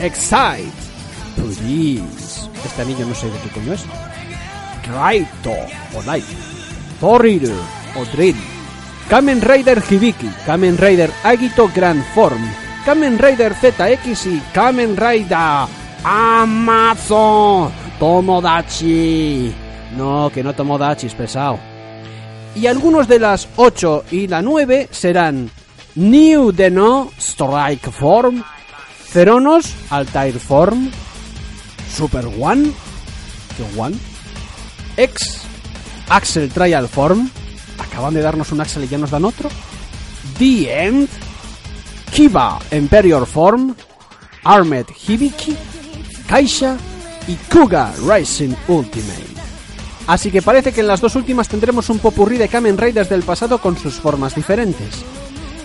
[0.00, 0.72] Excite.
[1.36, 2.50] Please.
[2.64, 3.84] Este anillo no sé de qué coño es.
[4.92, 5.52] Raito
[5.94, 6.24] o Light.
[6.98, 7.54] Thoriru
[7.94, 8.34] o Drill.
[9.08, 10.28] Kamen Rider Hibiki.
[10.44, 12.42] Kamen Rider Agito Grand Form.
[12.84, 15.68] Kamen Rider ZX y Kamen Rider
[16.02, 17.70] Amazon.
[18.00, 19.54] Tomodachi.
[19.96, 21.60] No, que no Tomodachi, es pesado.
[22.56, 25.48] Y algunos de las 8 y la 9 serán
[25.94, 28.42] New Deno Strike Form,
[29.10, 30.90] Ceronos Altair Form,
[31.94, 32.72] Super One,
[33.56, 33.96] ¿qué One?
[34.96, 35.42] X,
[36.08, 37.28] Axel Trial Form,
[37.78, 39.50] acaban de darnos un Axel y ya nos dan otro.
[40.38, 41.08] The End,
[42.10, 43.74] Kiba Imperial Form,
[44.44, 45.54] Armed Hibiki,
[46.26, 46.76] Kaisha
[47.28, 49.32] y Kuga Rising Ultimate.
[50.06, 53.22] Así que parece que en las dos últimas tendremos un popurrí de Kamen Riders del
[53.22, 55.04] pasado con sus formas diferentes.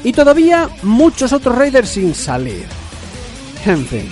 [0.04, 2.66] Y todavía muchos otros Raiders sin salir.
[3.66, 4.10] En fin.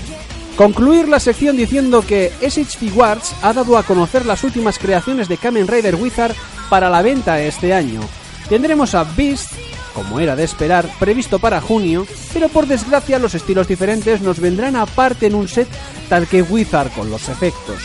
[0.57, 5.37] Concluir la sección diciendo que SH Figuarts ha dado a conocer las últimas creaciones de
[5.37, 6.33] Kamen Rider Wizard
[6.69, 7.99] para la venta este año.
[8.47, 9.51] Tendremos a Beast,
[9.93, 14.77] como era de esperar, previsto para junio, pero por desgracia los estilos diferentes nos vendrán
[14.77, 15.67] aparte en un set
[16.07, 17.79] tal que Wizard con los efectos.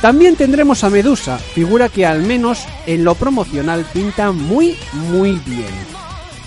[0.00, 6.01] También tendremos a Medusa, figura que al menos en lo promocional pinta muy muy bien.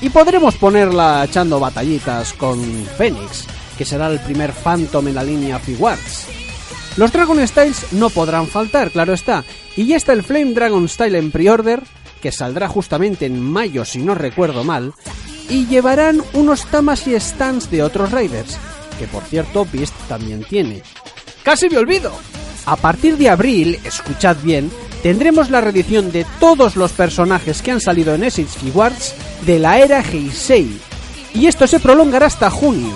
[0.05, 2.61] Y podremos ponerla echando batallitas con
[2.95, 6.27] Phoenix, que será el primer Phantom en la línea Figuarts.
[6.95, 9.43] Los Dragon Styles no podrán faltar, claro está,
[9.75, 11.81] y ya está el Flame Dragon Style en pre-order,
[12.21, 14.93] que saldrá justamente en mayo si no recuerdo mal,
[15.49, 18.59] y llevarán unos tamas y stands de otros Raiders,
[18.99, 20.83] que por cierto Beast también tiene.
[21.41, 22.11] ¡Casi me olvido!
[22.67, 24.69] A partir de abril, escuchad bien,
[25.05, 29.13] tendremos la reedición de todos los personajes que han salido en Essex Figuarts
[29.45, 30.79] de la era Heisei.
[31.31, 32.95] Y esto se prolongará hasta junio.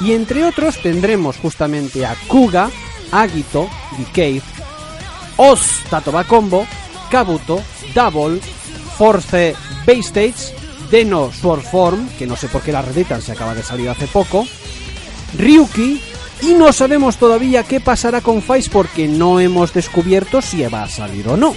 [0.00, 2.70] Y entre otros tendremos justamente a Kuga,
[3.10, 3.68] Agito,
[3.98, 4.40] Decade,
[5.36, 6.64] Oz Tatoba Combo,
[7.10, 7.60] Kabuto,
[7.92, 8.38] Double,
[8.96, 10.54] Force Base Stage,
[10.92, 14.06] Deno Sword Form, que no sé por qué la reeditan, se acaba de salir hace
[14.06, 14.46] poco,
[15.36, 16.00] Ryuki,
[16.42, 20.88] y no sabemos todavía qué pasará con Fice porque no hemos descubierto si va a
[20.88, 21.54] salir o no.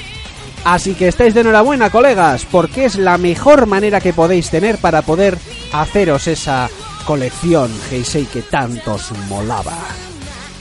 [0.64, 5.02] Así que estáis de enhorabuena, colegas, porque es la mejor manera que podéis tener para
[5.02, 5.38] poder
[5.74, 6.70] haceros esa
[7.06, 9.78] colección Heisei que tanto os molaba.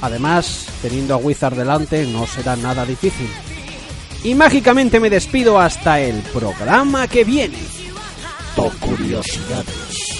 [0.03, 3.29] Además, teniendo a Wizard delante no será nada difícil.
[4.23, 7.59] Y mágicamente me despido hasta el programa que viene.
[8.57, 10.14] To curiosidades.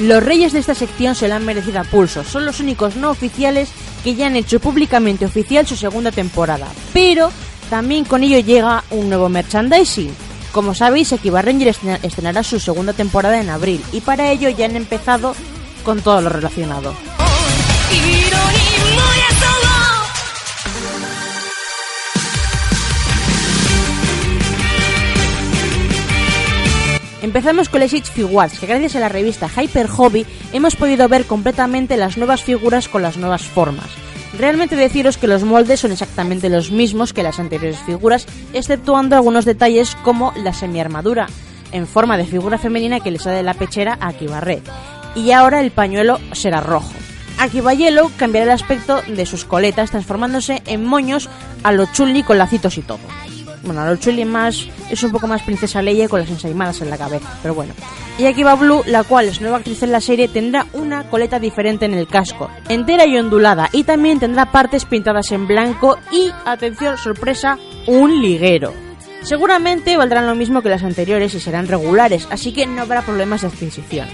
[0.00, 2.24] Los reyes de esta sección se la han merecido a pulso.
[2.24, 3.68] Son los únicos no oficiales
[4.02, 6.68] que ya han hecho públicamente oficial su segunda temporada.
[6.94, 7.30] Pero
[7.68, 10.10] también con ello llega un nuevo merchandising.
[10.52, 14.76] Como sabéis, Akiba Ranger estrenará su segunda temporada en abril y para ello ya han
[14.76, 15.36] empezado
[15.84, 16.94] con todo lo relacionado.
[27.22, 31.26] Empezamos con el Six Figuarts, que gracias a la revista Hyper Hobby hemos podido ver
[31.26, 33.88] completamente las nuevas figuras con las nuevas formas.
[34.38, 39.44] Realmente deciros que los moldes son exactamente los mismos que las anteriores figuras, exceptuando algunos
[39.44, 41.26] detalles como la semiarmadura,
[41.72, 44.62] en forma de figura femenina que le sale de la pechera a Akiba Red.
[45.14, 46.92] Y ahora el pañuelo será rojo.
[47.38, 51.28] Akiba Yellow cambiará el aspecto de sus coletas, transformándose en moños
[51.64, 53.00] a lo chulli con lacitos y todo.
[53.62, 56.90] Bueno, a lo chulli más es un poco más princesa Leia con las ensaimadas en
[56.90, 57.74] la cabeza, pero bueno.
[58.18, 61.84] Y Akiba Blue, la cual es nueva actriz en la serie, tendrá una coleta diferente
[61.84, 66.96] en el casco, entera y ondulada, y también tendrá partes pintadas en blanco y, atención,
[66.96, 68.72] sorpresa, un liguero.
[69.22, 73.42] Seguramente valdrán lo mismo que las anteriores y serán regulares, así que no habrá problemas
[73.42, 74.08] de adquisición.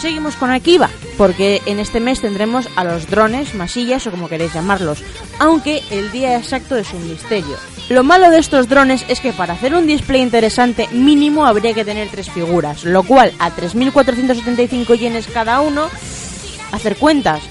[0.00, 4.52] Seguimos con Akiba, porque en este mes tendremos a los drones, masillas o como queréis
[4.52, 5.02] llamarlos,
[5.38, 7.56] aunque el día exacto es un misterio.
[7.88, 11.84] Lo malo de estos drones es que para hacer un display interesante mínimo habría que
[11.84, 15.88] tener tres figuras, lo cual a 3.475 yenes cada uno,
[16.72, 17.42] hacer cuentas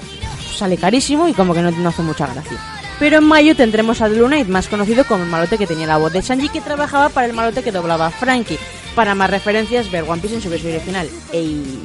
[0.56, 2.58] sale carísimo y como que no, no hace mucha gracia.
[2.98, 5.96] Pero en mayo tendremos a Blue Knight, más conocido como el malote que tenía la
[5.96, 8.58] voz de Sanji, que trabajaba para el malote que doblaba a Frankie.
[8.94, 11.08] Para más referencias, ver One Piece en su versión original.
[11.32, 11.80] Ey.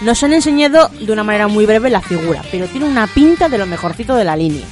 [0.00, 3.58] Nos han enseñado de una manera muy breve la figura, pero tiene una pinta de
[3.58, 4.64] lo mejorcito de la línea.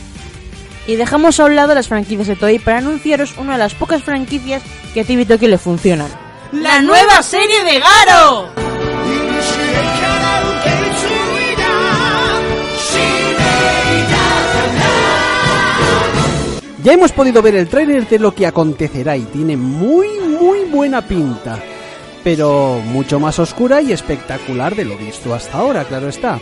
[0.87, 4.03] Y dejamos a un lado las franquicias de Toei para anunciaros una de las pocas
[4.03, 4.63] franquicias
[4.93, 6.09] que a TV Tokyo le funcionan.
[6.53, 8.49] ¡La nueva serie de Garo!
[16.83, 21.07] Ya hemos podido ver el tráiler de lo que acontecerá y tiene muy muy buena
[21.07, 21.57] pinta,
[22.25, 26.41] pero mucho más oscura y espectacular de lo visto hasta ahora, claro está.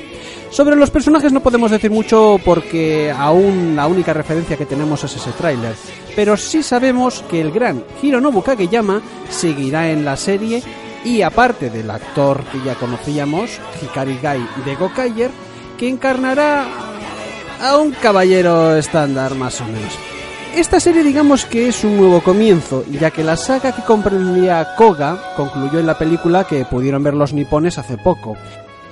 [0.50, 5.16] Sobre los personajes no podemos decir mucho porque aún la única referencia que tenemos es
[5.16, 5.74] ese tráiler,
[6.16, 10.62] pero sí sabemos que el gran Hironobu Kageyama seguirá en la serie
[11.04, 15.30] y aparte del actor que ya conocíamos, Hikari Gai de Gokaiger,
[15.78, 16.66] que encarnará
[17.62, 20.09] a un caballero estándar más o menos.
[20.54, 25.34] Esta serie digamos que es un nuevo comienzo, ya que la saga que comprendía Koga
[25.36, 28.36] concluyó en la película que pudieron ver los nipones hace poco.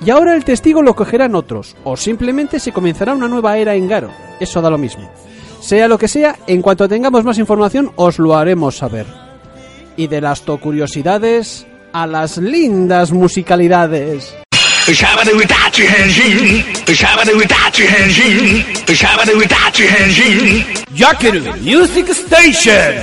[0.03, 3.87] Y ahora el testigo lo cogerán otros, o simplemente se comenzará una nueva era en
[3.87, 4.09] Garo.
[4.39, 5.11] Eso da lo mismo.
[5.59, 9.05] Sea lo que sea, en cuanto tengamos más información os lo haremos saber.
[9.97, 14.33] Y de las to curiosidades a las lindas musicalidades.
[21.61, 22.95] Music Station.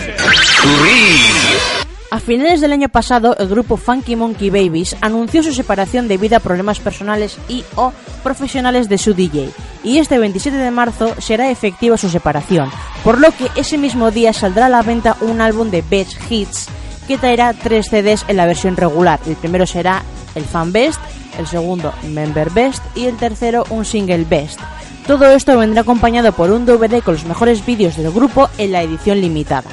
[2.11, 6.41] A finales del año pasado, el grupo Funky Monkey Babies anunció su separación debido a
[6.41, 7.93] problemas personales y o
[8.25, 9.51] profesionales de su DJ,
[9.85, 12.69] y este 27 de marzo será efectiva su separación,
[13.05, 16.69] por lo que ese mismo día saldrá a la venta un álbum de Best Hits
[17.07, 19.21] que traerá tres CDs en la versión regular.
[19.27, 20.03] El primero será
[20.35, 21.01] el Fan Best,
[21.39, 24.61] el segundo Member Best y el tercero un Single Best.
[25.07, 28.83] Todo esto vendrá acompañado por un DVD con los mejores vídeos del grupo en la
[28.83, 29.71] edición limitada.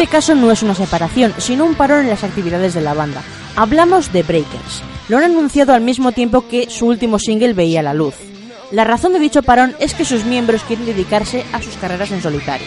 [0.00, 3.20] Este caso no es una separación, sino un parón en las actividades de la banda.
[3.54, 4.82] Hablamos de Breakers.
[5.10, 8.14] Lo han anunciado al mismo tiempo que su último single veía la luz.
[8.70, 12.22] La razón de dicho parón es que sus miembros quieren dedicarse a sus carreras en
[12.22, 12.66] solitario.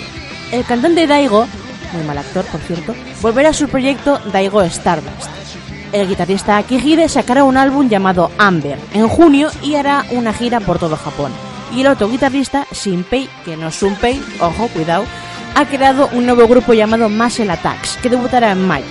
[0.52, 1.48] El cantante Daigo,
[1.94, 5.32] muy mal actor por cierto, volverá a su proyecto Daigo Stardust.
[5.92, 10.78] El guitarrista Akihide sacará un álbum llamado Amber en junio y hará una gira por
[10.78, 11.32] todo Japón.
[11.76, 15.06] Y el otro guitarrista, Shinpei, que no es Sunpei, ojo, cuidado,
[15.56, 18.86] ha creado un nuevo grupo llamado Muscle Attacks, que debutará en mayo.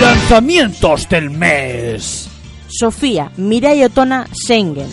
[0.00, 2.28] Lanzamientos del mes.
[2.68, 4.88] Sofía, Mirai Otona, Sengen.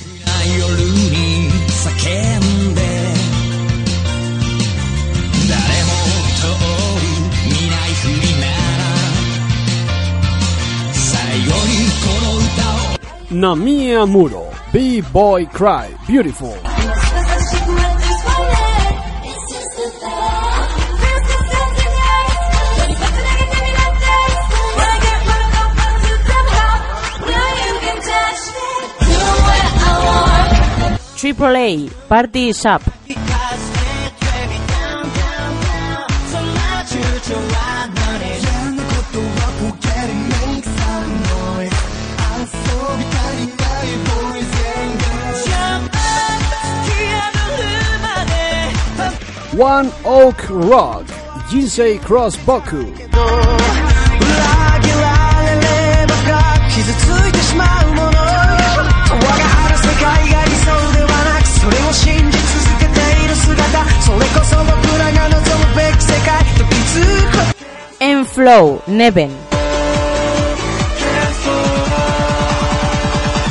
[13.32, 16.52] Namia Muro, B-Boy Cry, Beautiful.
[31.16, 32.84] Triple A, Party is up.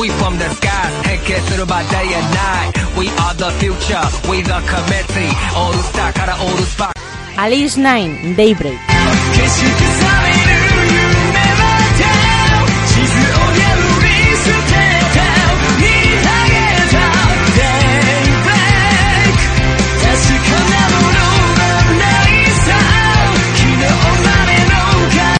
[0.00, 2.72] We from the skies and kiss through by day and night.
[2.96, 5.32] We are the future, we the committee.
[5.54, 6.92] All star, cara, all star.
[7.36, 8.80] Alice Nine, Daybreak.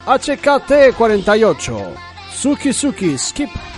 [0.06, 1.88] HKT 48
[2.30, 3.69] Suki Suki Skip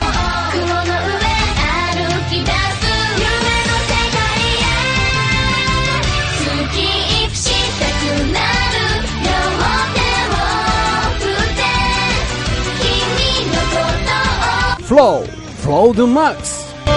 [14.91, 15.23] Flow,
[15.61, 16.65] Flow the Max.
[16.85, 16.93] 震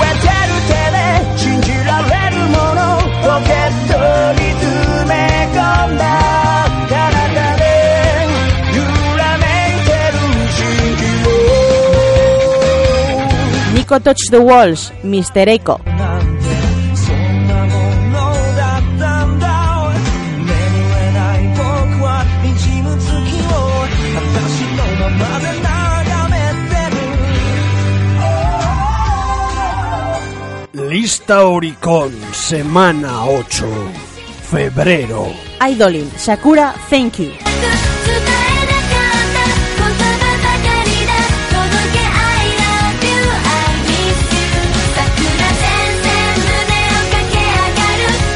[0.00, 2.80] えてる手で信じられるもの
[3.22, 3.94] ポケット
[4.32, 5.12] に詰め
[5.52, 5.56] 込
[5.92, 6.02] んだ
[6.88, 6.92] 体
[7.56, 7.60] で
[8.76, 8.80] 揺
[9.18, 9.82] らめい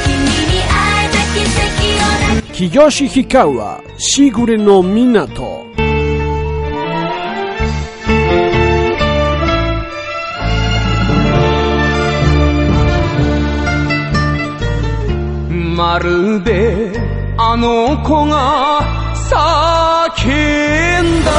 [0.05, 0.15] 君
[0.47, 5.60] に会えた奇跡をな Kiyoshi Hikawa, Shigure no Minato.
[15.81, 16.93] まるで
[17.39, 18.81] あの子が
[19.31, 21.33] 叫んだ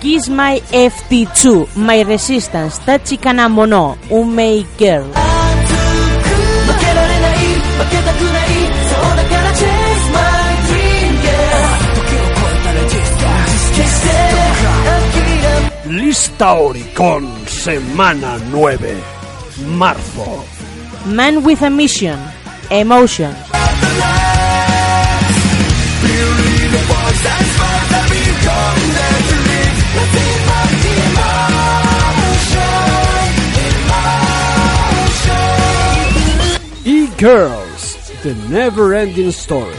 [0.00, 5.04] Kiss My FT2, My Resistance, Tachikana Mono, Unmei Girl.
[5.04, 5.12] 負
[6.78, 8.48] けられない負けたくない
[8.84, 10.20] そうだから Chase my
[10.68, 11.32] dream yeah
[11.94, 13.16] 時を超えたら Just
[13.74, 14.08] 決して
[15.12, 15.24] 諦
[15.88, 18.78] め Lista Oricon, semana 9,
[19.78, 20.44] marzo.
[21.06, 22.18] Man with a Mission,
[22.71, 23.35] Emotion.
[36.85, 39.78] E-Girls, The Never Ending Story.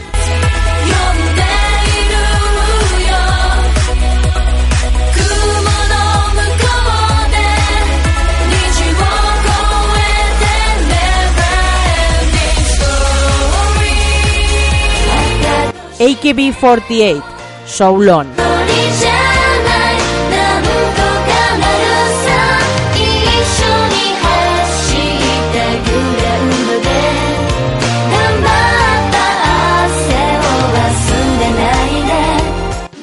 [16.01, 17.21] AKB48,
[17.67, 18.27] Soulon.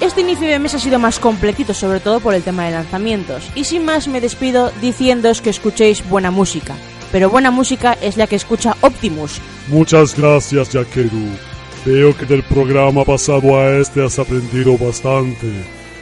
[0.01, 3.49] Este de mes ha sido más completito, sobre todo por el tema de lanzamientos.
[3.55, 6.75] Y sin más me despido diciéndoos que escuchéis buena música.
[7.13, 9.41] Pero buena música es la que escucha Optimus.
[9.69, 11.58] Muchas gracias, Yakeru.
[11.85, 15.47] Veo que del programa pasado a este has aprendido bastante.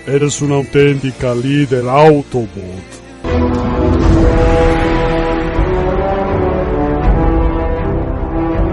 [0.06, 3.06] Eres una auténtica líder Autobot.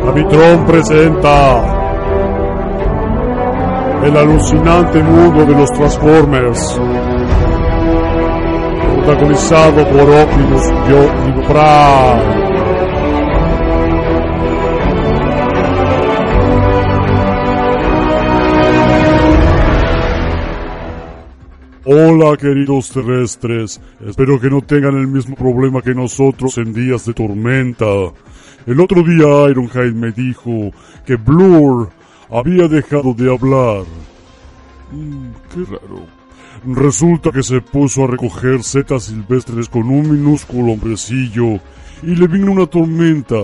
[0.07, 1.83] Avitron presenta
[4.03, 6.79] el alucinante mundo de los Transformers.
[9.05, 10.67] Protagonizado por Optimus
[11.47, 12.42] Prime.
[21.85, 27.13] Hola queridos terrestres, espero que no tengan el mismo problema que nosotros en días de
[27.13, 27.85] tormenta.
[28.65, 30.71] El otro día Ironhide me dijo
[31.05, 31.89] que Blur
[32.29, 33.83] había dejado de hablar.
[34.93, 36.05] Mm, qué raro.
[36.65, 41.59] Resulta que se puso a recoger setas silvestres con un minúsculo hombrecillo
[42.05, 43.35] y le vino una tormenta.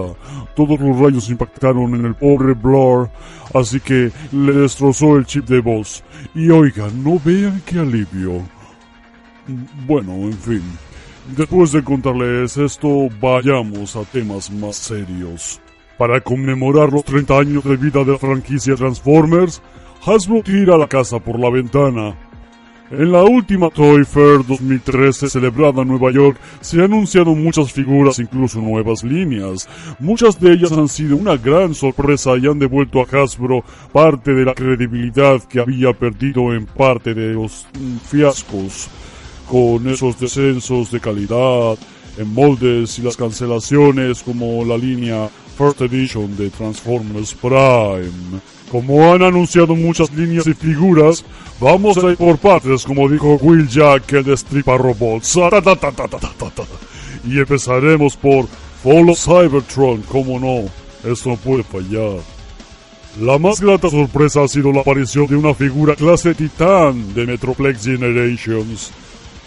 [0.55, 3.09] Todos los rayos impactaron en el pobre Blur,
[3.53, 6.03] así que le destrozó el chip de voz.
[6.35, 8.41] Y oigan, no vean qué alivio.
[9.87, 10.63] Bueno, en fin.
[11.35, 15.61] Después de contarles esto, vayamos a temas más serios.
[15.97, 19.61] Para conmemorar los 30 años de vida de la franquicia Transformers,
[20.05, 22.28] Hasbro tira la casa por la ventana.
[22.91, 28.17] En la última Toy Fair 2013 celebrada en Nueva York se han anunciado muchas figuras,
[28.17, 29.69] incluso nuevas líneas.
[29.99, 34.43] Muchas de ellas han sido una gran sorpresa y han devuelto a Hasbro parte de
[34.43, 37.67] la credibilidad que había perdido en parte de los
[38.07, 38.87] fiascos
[39.47, 41.77] con esos descensos de calidad
[42.17, 45.29] en moldes y las cancelaciones como la línea
[45.59, 48.39] First Edition de Transformers Prime.
[48.71, 51.25] Como han anunciado muchas líneas y figuras,
[51.59, 55.37] vamos a ir por partes, como dijo Will Jack, el de Stripa Robots.
[57.25, 58.47] Y empezaremos por
[58.81, 60.69] Fall of Cybertron, como no,
[61.03, 62.21] eso no puede fallar.
[63.19, 67.83] La más grata sorpresa ha sido la aparición de una figura clase titán de Metroplex
[67.83, 68.91] Generations,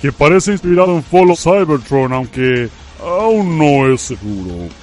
[0.02, 2.68] que parece inspirado en Fall of Cybertron, aunque
[3.00, 4.81] aún no es seguro.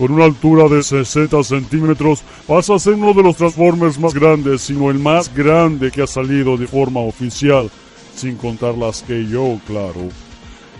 [0.00, 4.62] Con una altura de 60 centímetros, pasa a ser uno de los Transformers más grandes,
[4.62, 7.70] sino el más grande que ha salido de forma oficial,
[8.14, 10.08] sin contar las KO, claro.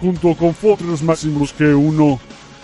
[0.00, 2.18] Junto con Fortress Maximus G1,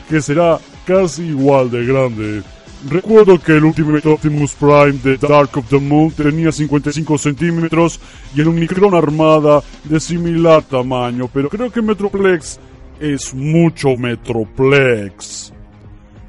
[0.08, 2.42] que será casi igual de grande.
[2.88, 8.00] Recuerdo que el Ultimate Optimus Prime de Dark of the Moon tenía 55 centímetros
[8.34, 12.58] y el Unicron Armada de similar tamaño, pero creo que Metroplex
[12.98, 15.52] es mucho Metroplex.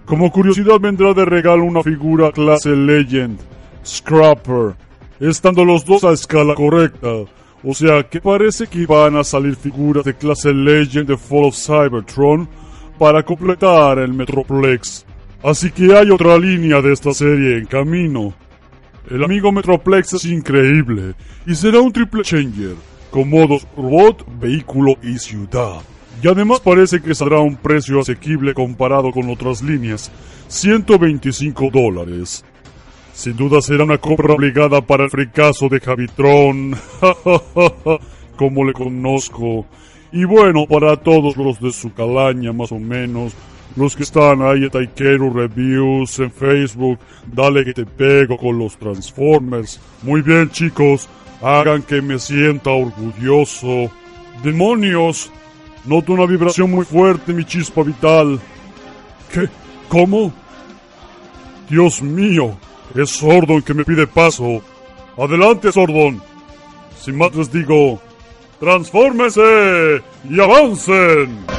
[0.08, 3.38] Como curiosidad vendrá de regalo una figura clase Legend,
[3.86, 4.74] Scrapper,
[5.20, 7.10] estando los dos a escala correcta.
[7.62, 11.58] O sea que parece que van a salir figuras de clase Legend de Fall of
[11.58, 12.48] Cybertron
[12.98, 15.06] para completar el Metroplex.
[15.44, 18.34] Así que hay otra línea de esta serie en camino.
[19.10, 22.76] El amigo Metroplex es increíble y será un triple changer,
[23.12, 25.82] con modos robot, vehículo y ciudad.
[26.22, 30.12] Y además parece que saldrá a un precio asequible comparado con otras líneas,
[30.48, 32.44] 125 dólares.
[33.14, 36.76] Sin duda será una compra obligada para el fracaso de Javitron,
[38.36, 39.66] como le conozco.
[40.12, 43.34] Y bueno, para todos los de su calaña más o menos,
[43.76, 46.98] los que están ahí en Taikeru Reviews en Facebook,
[47.32, 49.80] dale que te pego con los Transformers.
[50.02, 51.08] Muy bien chicos,
[51.42, 53.92] hagan que me sienta orgulloso.
[54.44, 55.32] ¡Demonios!
[55.88, 58.40] Noto una vibración muy fuerte en mi chispa vital.
[59.32, 59.48] ¿Qué?
[59.88, 60.34] ¿Cómo?
[61.70, 62.58] Dios mío,
[62.94, 64.62] es Sordon que me pide paso.
[65.18, 66.22] Adelante, Sordon.
[67.00, 68.02] Sin más les digo,
[68.60, 71.57] ¡transfórmense y avancen!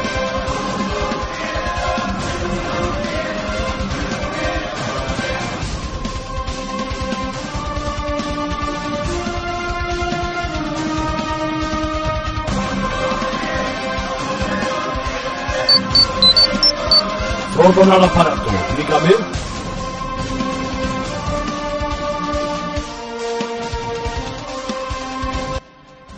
[17.69, 19.11] Sordon al aparato, dígame.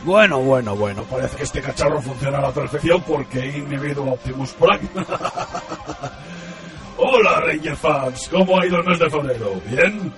[0.04, 4.52] Bueno, bueno, bueno, parece que este cacharro funciona a la perfección porque he inhibido Optimus
[4.52, 4.88] Prime.
[6.96, 9.60] Hola, Ranger fans, ¿cómo ha ido el mes de febrero?
[9.68, 10.12] ¿Bien?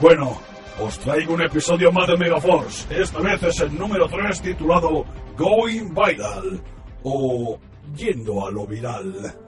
[0.00, 0.38] Bueno,
[0.80, 3.00] os traigo un episodio más de Megaforce.
[3.00, 6.62] Esta vez es el número 3 titulado Going Viral
[7.04, 7.58] o
[7.96, 9.47] Yendo a lo Viral.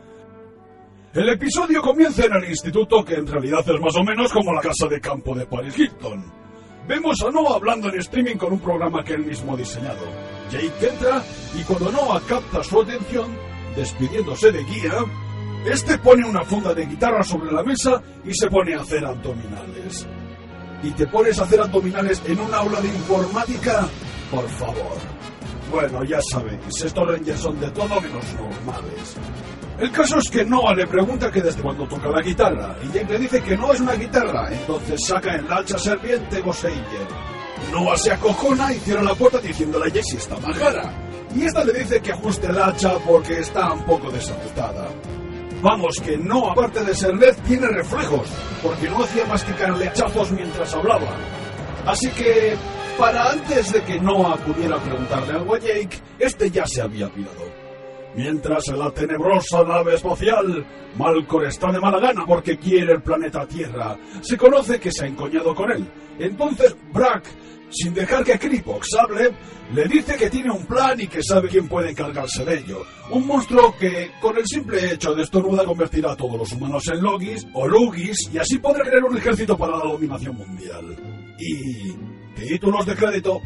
[1.13, 4.61] El episodio comienza en el instituto que en realidad es más o menos como la
[4.61, 6.25] casa de campo de Paris Hilton.
[6.87, 10.07] Vemos a Noah hablando en streaming con un programa que él mismo ha diseñado.
[10.53, 11.21] Jake entra
[11.59, 13.37] y cuando Noah capta su atención,
[13.75, 15.05] despidiéndose de guía,
[15.67, 20.07] este pone una funda de guitarra sobre la mesa y se pone a hacer abdominales.
[20.85, 23.89] ¿Y te pones a hacer abdominales en un aula de informática?
[24.31, 24.97] Por favor.
[25.73, 29.17] Bueno, ya sabéis, estos Rangers son de todo menos normales.
[29.81, 33.13] El caso es que Noah le pregunta que desde cuándo toca la guitarra, y Jake
[33.15, 37.09] le dice que no es una guitarra, entonces saca el hacha serpiente Goseiger.
[37.73, 40.93] Noah se acojona y cierra la puerta diciéndole a Jake si está majara.
[41.35, 44.89] Y esta le dice que ajuste el hacha porque está un poco desajustada.
[45.63, 48.29] Vamos, que no, aparte de ser Led, tiene reflejos,
[48.63, 51.09] porque no hacía más que caerle hachazos mientras hablaba.
[51.87, 52.55] Así que,
[52.99, 57.50] para antes de que Noah pudiera preguntarle algo a Jake, este ya se había pirado.
[58.15, 63.47] Mientras en la tenebrosa nave espacial, Malcor está de mala gana porque quiere el planeta
[63.47, 63.97] Tierra.
[64.21, 65.87] Se conoce que se ha encoñado con él.
[66.19, 67.25] Entonces Brack,
[67.71, 69.31] sin dejar que Kripox hable,
[69.73, 72.85] le dice que tiene un plan y que sabe quién puede encargarse de ello.
[73.11, 77.01] Un monstruo que, con el simple hecho de estornuda, convertirá a todos los humanos en
[77.01, 80.97] Logis o Lugis y así podrá crear un ejército para la dominación mundial.
[81.39, 81.93] Y...
[82.35, 83.41] títulos de crédito.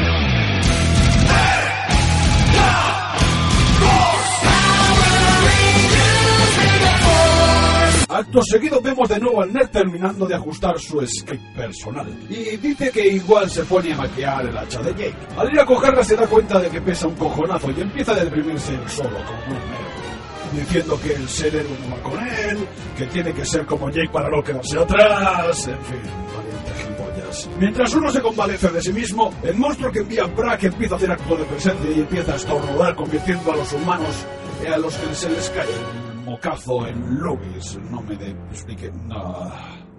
[8.14, 12.06] Acto seguido vemos de nuevo al nerd terminando de ajustar su script personal.
[12.30, 15.16] Y dice que igual se pone a maquillar el hacha de Jake.
[15.36, 18.24] Al ir a cogerla se da cuenta de que pesa un cojonazo y empieza a
[18.24, 20.60] deprimirse solo como un nerd.
[20.60, 24.30] Diciendo que el ser no va con él, que tiene que ser como Jake para
[24.30, 26.00] no quedarse atrás, en fin,
[26.36, 27.50] valiente gilipollas.
[27.58, 31.10] Mientras uno se convalece de sí mismo, el monstruo que envía Brack empieza a hacer
[31.10, 34.24] acto de presencia y empieza a estornudar convirtiendo a los humanos
[34.72, 37.78] a los que se les cae mocazo en lobbies.
[37.90, 38.90] No me de explique.
[39.06, 39.50] No.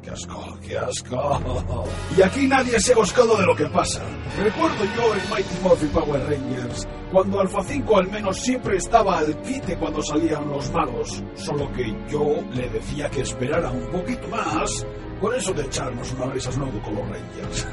[0.06, 0.60] ¡Qué asco!
[0.62, 1.86] ¡Qué asco!
[2.16, 4.04] Y aquí nadie se ha buscado de lo que pasa.
[4.38, 9.36] Recuerdo yo en Mighty Morphin Power Rangers, cuando Alpha 5 al menos siempre estaba al
[9.42, 11.24] quite cuando salían los malos.
[11.34, 14.86] Solo que yo le decía que esperara un poquito más
[15.20, 17.68] con eso de echarnos unas risas nuevo con los Rangers.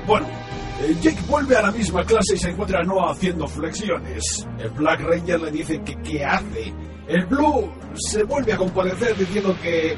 [0.06, 0.26] bueno,
[1.02, 4.46] Jake vuelve a la misma clase y se encuentra a Noah haciendo flexiones.
[4.58, 6.72] El Black Ranger le dice que qué hace.
[7.06, 9.96] El Blue se vuelve a compadecer diciendo que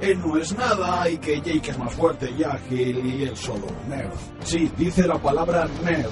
[0.00, 3.66] él no es nada y que Jake es más fuerte y ágil y él solo
[3.88, 4.12] nerd.
[4.42, 6.10] Sí, dice la palabra nerd.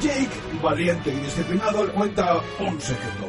[0.00, 0.30] Jake,
[0.62, 3.26] valiente y disciplinado, le cuenta un secreto.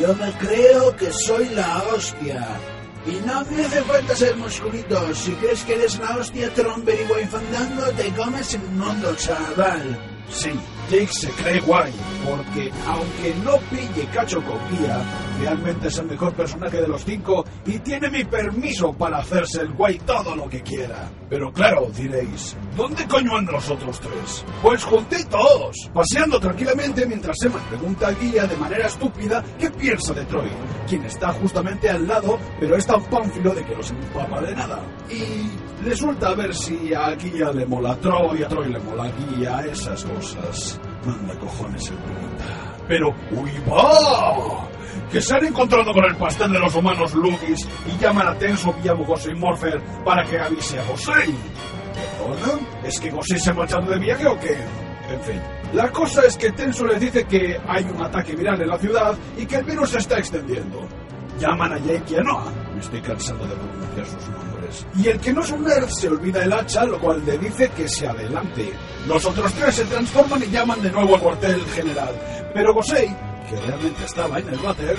[0.00, 2.58] Yo me creo que soy la hostia.
[3.06, 5.14] Y no me hace falta ser musculito.
[5.14, 10.13] Si crees que eres la hostia tromper y guay fandango, te comes el mundo, chaval.
[10.28, 10.50] Sí,
[10.90, 11.92] Jake se cree guay,
[12.24, 15.02] porque aunque no pille cacho con guía,
[15.40, 19.72] realmente es el mejor personaje de los cinco y tiene mi permiso para hacerse el
[19.72, 21.10] guay todo lo que quiera.
[21.28, 24.44] Pero claro, diréis, ¿dónde coño andan los otros tres?
[24.62, 30.24] Pues juntitos, paseando tranquilamente mientras Emma pregunta a Guía de manera estúpida qué piensa de
[30.24, 30.50] Troy,
[30.88, 34.54] quien está justamente al lado, pero es tan pánfilo de que no se empapa de
[34.54, 34.82] nada.
[35.10, 39.60] Y resulta a ver si a Guía le mola Troy, a Troy le mola Guía,
[39.70, 40.80] esas cosas.
[41.04, 42.44] Manda cojones el pregunta.
[42.88, 44.68] Pero, ¡uy, va!
[45.10, 48.72] Que se han encontrado con el pastel de los humanos Lugis y llaman a Tenso
[48.72, 51.34] Villamo Gosei Morpher para que avise a Gosei.
[52.18, 52.60] ¿Perdona?
[52.84, 54.56] ¿Es que Gosei se ha marchado de viaje o qué?
[55.10, 55.40] En fin.
[55.72, 59.14] La cosa es que Tenso les dice que hay un ataque viral en la ciudad
[59.36, 60.86] y que el virus se está extendiendo.
[61.38, 62.52] Llaman a Jake y a Noah.
[62.74, 64.53] Me estoy cansando de pronunciar sus nombres.
[64.96, 67.70] Y el que no es un nerd se olvida el hacha, lo cual le dice
[67.70, 68.72] que se adelante.
[69.06, 72.14] Los otros tres se transforman y llaman de nuevo al cuartel general.
[72.52, 73.08] Pero Gosei,
[73.48, 74.96] que realmente estaba en el váter,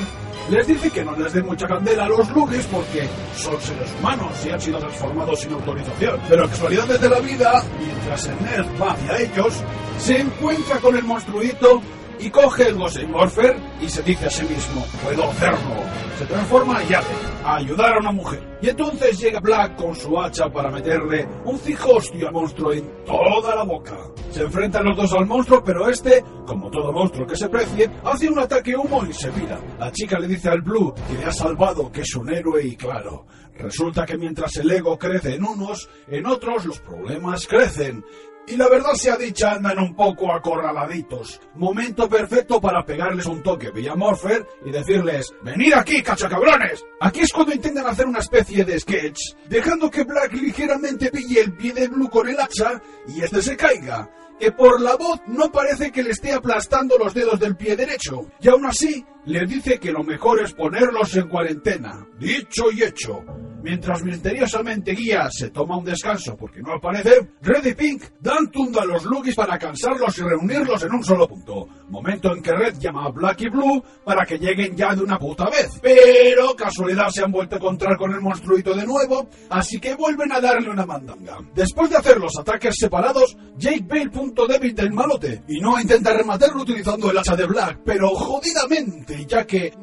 [0.50, 4.50] les dice que no les dé mucha candela los Lugis porque son seres humanos y
[4.52, 6.20] han sido transformados sin autorización.
[6.30, 9.54] Pero casualidades de la vida, mientras el nerd va hacia ellos,
[9.98, 11.82] se encuentra con el monstruito
[12.20, 15.76] y coge el Gosei Morpher y se dice a sí mismo, puedo hacerlo.
[16.18, 17.14] Se transforma y hace,
[17.44, 18.42] a ayudar a una mujer.
[18.62, 23.56] Y entonces llega Black con su hacha para meterle un cijostio al monstruo en toda
[23.56, 23.98] la boca.
[24.32, 28.30] Se enfrentan los dos al monstruo, pero este, como todo monstruo que se precie, hace
[28.30, 29.60] un ataque humo y se mira.
[29.78, 32.76] La chica le dice al Blue que le ha salvado, que es un héroe y
[32.78, 33.26] claro.
[33.58, 38.04] Resulta que mientras el ego crece en unos, en otros los problemas crecen.
[38.48, 41.42] Y la verdad sea dicha, andan un poco acorraladitos.
[41.56, 46.84] Momento perfecto para pegarles un toque vía Morpher y decirles, venid aquí, cachacabrones.
[47.00, 49.20] Aquí es cuando intentan hacer una especie de sketch,
[49.50, 53.58] dejando que Black ligeramente pille el pie de Blue con el hacha y este se
[53.58, 54.10] caiga.
[54.40, 58.28] Que por la voz no parece que le esté aplastando los dedos del pie derecho.
[58.42, 62.08] Y aún así, les dice que lo mejor es ponerlos en cuarentena.
[62.20, 63.24] Dicho y hecho.
[63.66, 68.84] Mientras misteriosamente Guía se toma un descanso porque no aparece, Red y Pink dan tunda
[68.84, 71.68] a los Lugis para cansarlos y reunirlos en un solo punto.
[71.90, 75.18] Momento en que Red llama a Black y Blue para que lleguen ya de una
[75.18, 75.80] puta vez.
[75.82, 80.32] Pero casualidad se han vuelto a encontrar con el monstruito de nuevo, así que vuelven
[80.32, 81.40] a darle una mandanga.
[81.56, 85.80] Después de hacer los ataques separados, Jake ve el punto débil del malote y no
[85.82, 89.74] intenta rematarlo utilizando el hacha de Black, pero jodidamente, ya que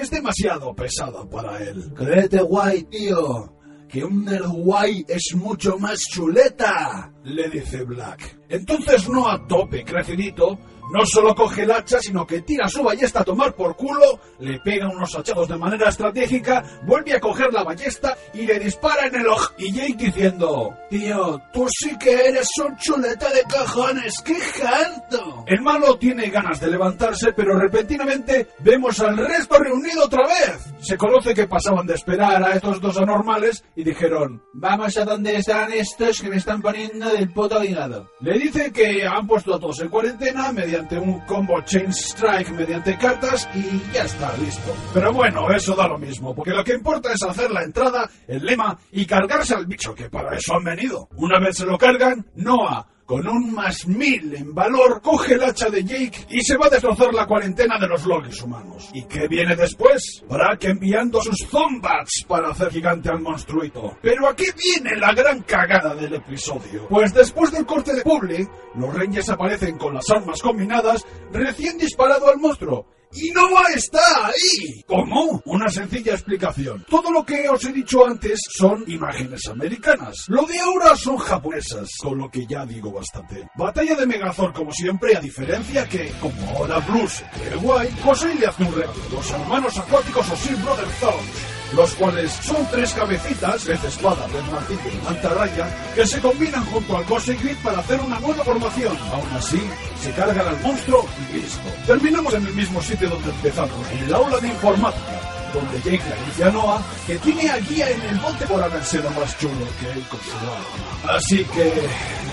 [0.00, 1.92] es demasiado pesada para él.
[1.94, 3.52] Créete guay, tío.
[3.88, 8.38] Que un nerd guay es mucho más chuleta, le dice Black.
[8.48, 10.58] Entonces no a tope, crecidito,
[10.90, 14.58] no solo coge el hacha, sino que tira su ballesta a tomar por culo, le
[14.60, 19.16] pega unos hachazos de manera estratégica, vuelve a coger la ballesta y le dispara en
[19.16, 19.52] el ojo.
[19.58, 25.44] Y Jake diciendo, tío, tú sí que eres un chuleta de cojones, qué harto.
[25.46, 30.72] El malo tiene ganas de levantarse, pero repentinamente vemos al resto reunido otra vez.
[30.80, 35.36] Se conoce que pasaban de esperar a estos dos anormales y dijeron, vamos a donde
[35.36, 38.10] están estos que me están poniendo del puto hígado.
[38.20, 42.96] Le dice que han puesto a todos en cuarentena mediante un combo Chain Strike mediante
[42.96, 44.74] cartas y ya está listo.
[44.94, 48.42] Pero bueno, eso da lo mismo, porque lo que importa es hacer la entrada, el
[48.42, 51.10] lema y cargarse al bicho, que para eso han venido.
[51.16, 55.68] Una vez se lo cargan, Noah con un más mil en valor, coge el hacha
[55.68, 58.88] de Jake y se va a destrozar la cuarentena de los logis humanos.
[58.92, 60.22] ¿Y qué viene después?
[60.28, 63.96] Brack enviando sus Zombats para hacer gigante al monstruito.
[64.00, 66.88] Pero aquí viene la gran cagada del episodio.
[66.88, 72.28] Pues después del corte de Publi, los Rangers aparecen con las armas combinadas, recién disparado
[72.28, 72.86] al monstruo.
[73.14, 73.42] Y no
[73.74, 74.82] está ahí.
[74.86, 75.42] ¿Cómo?
[75.44, 76.84] Una sencilla explicación.
[76.88, 80.24] Todo lo que os he dicho antes son imágenes americanas.
[80.28, 83.48] Lo de ahora son japonesas, con lo que ya digo bastante.
[83.56, 88.38] Batalla de Megazord como siempre, a diferencia que, como ahora Blue se cree guay, Kosei
[88.38, 88.72] le hace un.
[89.12, 94.44] Los hermanos acuáticos o Sin Brother Thorns los cuales son tres cabecitas, pez espada, red
[94.50, 98.96] martillo y mantarraya, que se combinan junto al Cosmic Grid para hacer una nueva formación.
[99.12, 99.62] Aún así,
[100.00, 101.60] se cargan al monstruo y listo.
[101.86, 106.26] Terminamos en el mismo sitio donde empezamos, en el aula de informática, donde Jake le
[106.26, 109.66] dice a Noah que tiene a Guía en el bote por haber sido más chulo
[109.80, 111.16] que él con su arma.
[111.16, 111.72] Así que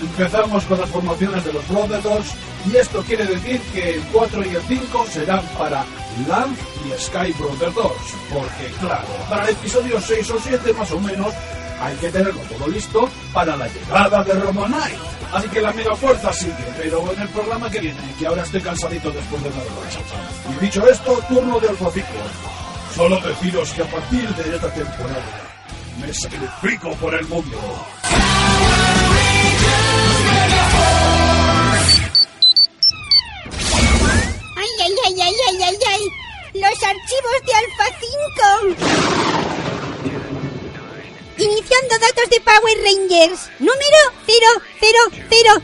[0.00, 2.34] empezamos con las formaciones de los Brothers
[2.70, 5.84] y esto quiere decir que el 4 y el 5 serán para
[6.28, 7.92] Lance y Sky Brother 2,
[8.32, 11.34] porque claro, para el episodio 6 o 7 más o menos
[11.80, 14.98] hay que tenerlo todo listo para la llegada de Knight.
[15.32, 18.60] Así que la mega fuerza sigue, pero en el programa que viene, que ahora estoy
[18.60, 20.00] cansadito después de la revancha.
[20.50, 22.08] Y dicho esto, turno de Alfafico.
[22.94, 25.50] Solo deciros que a partir de esta temporada
[26.00, 27.58] me sacrifico por el mundo.
[34.56, 36.02] ¡Ay, ay, ay, ay, ay, ay, ay!
[36.54, 38.90] ¡Los archivos de Alpha 5!
[41.38, 43.50] Iniciando datos de Power Rangers.
[43.60, 44.12] Número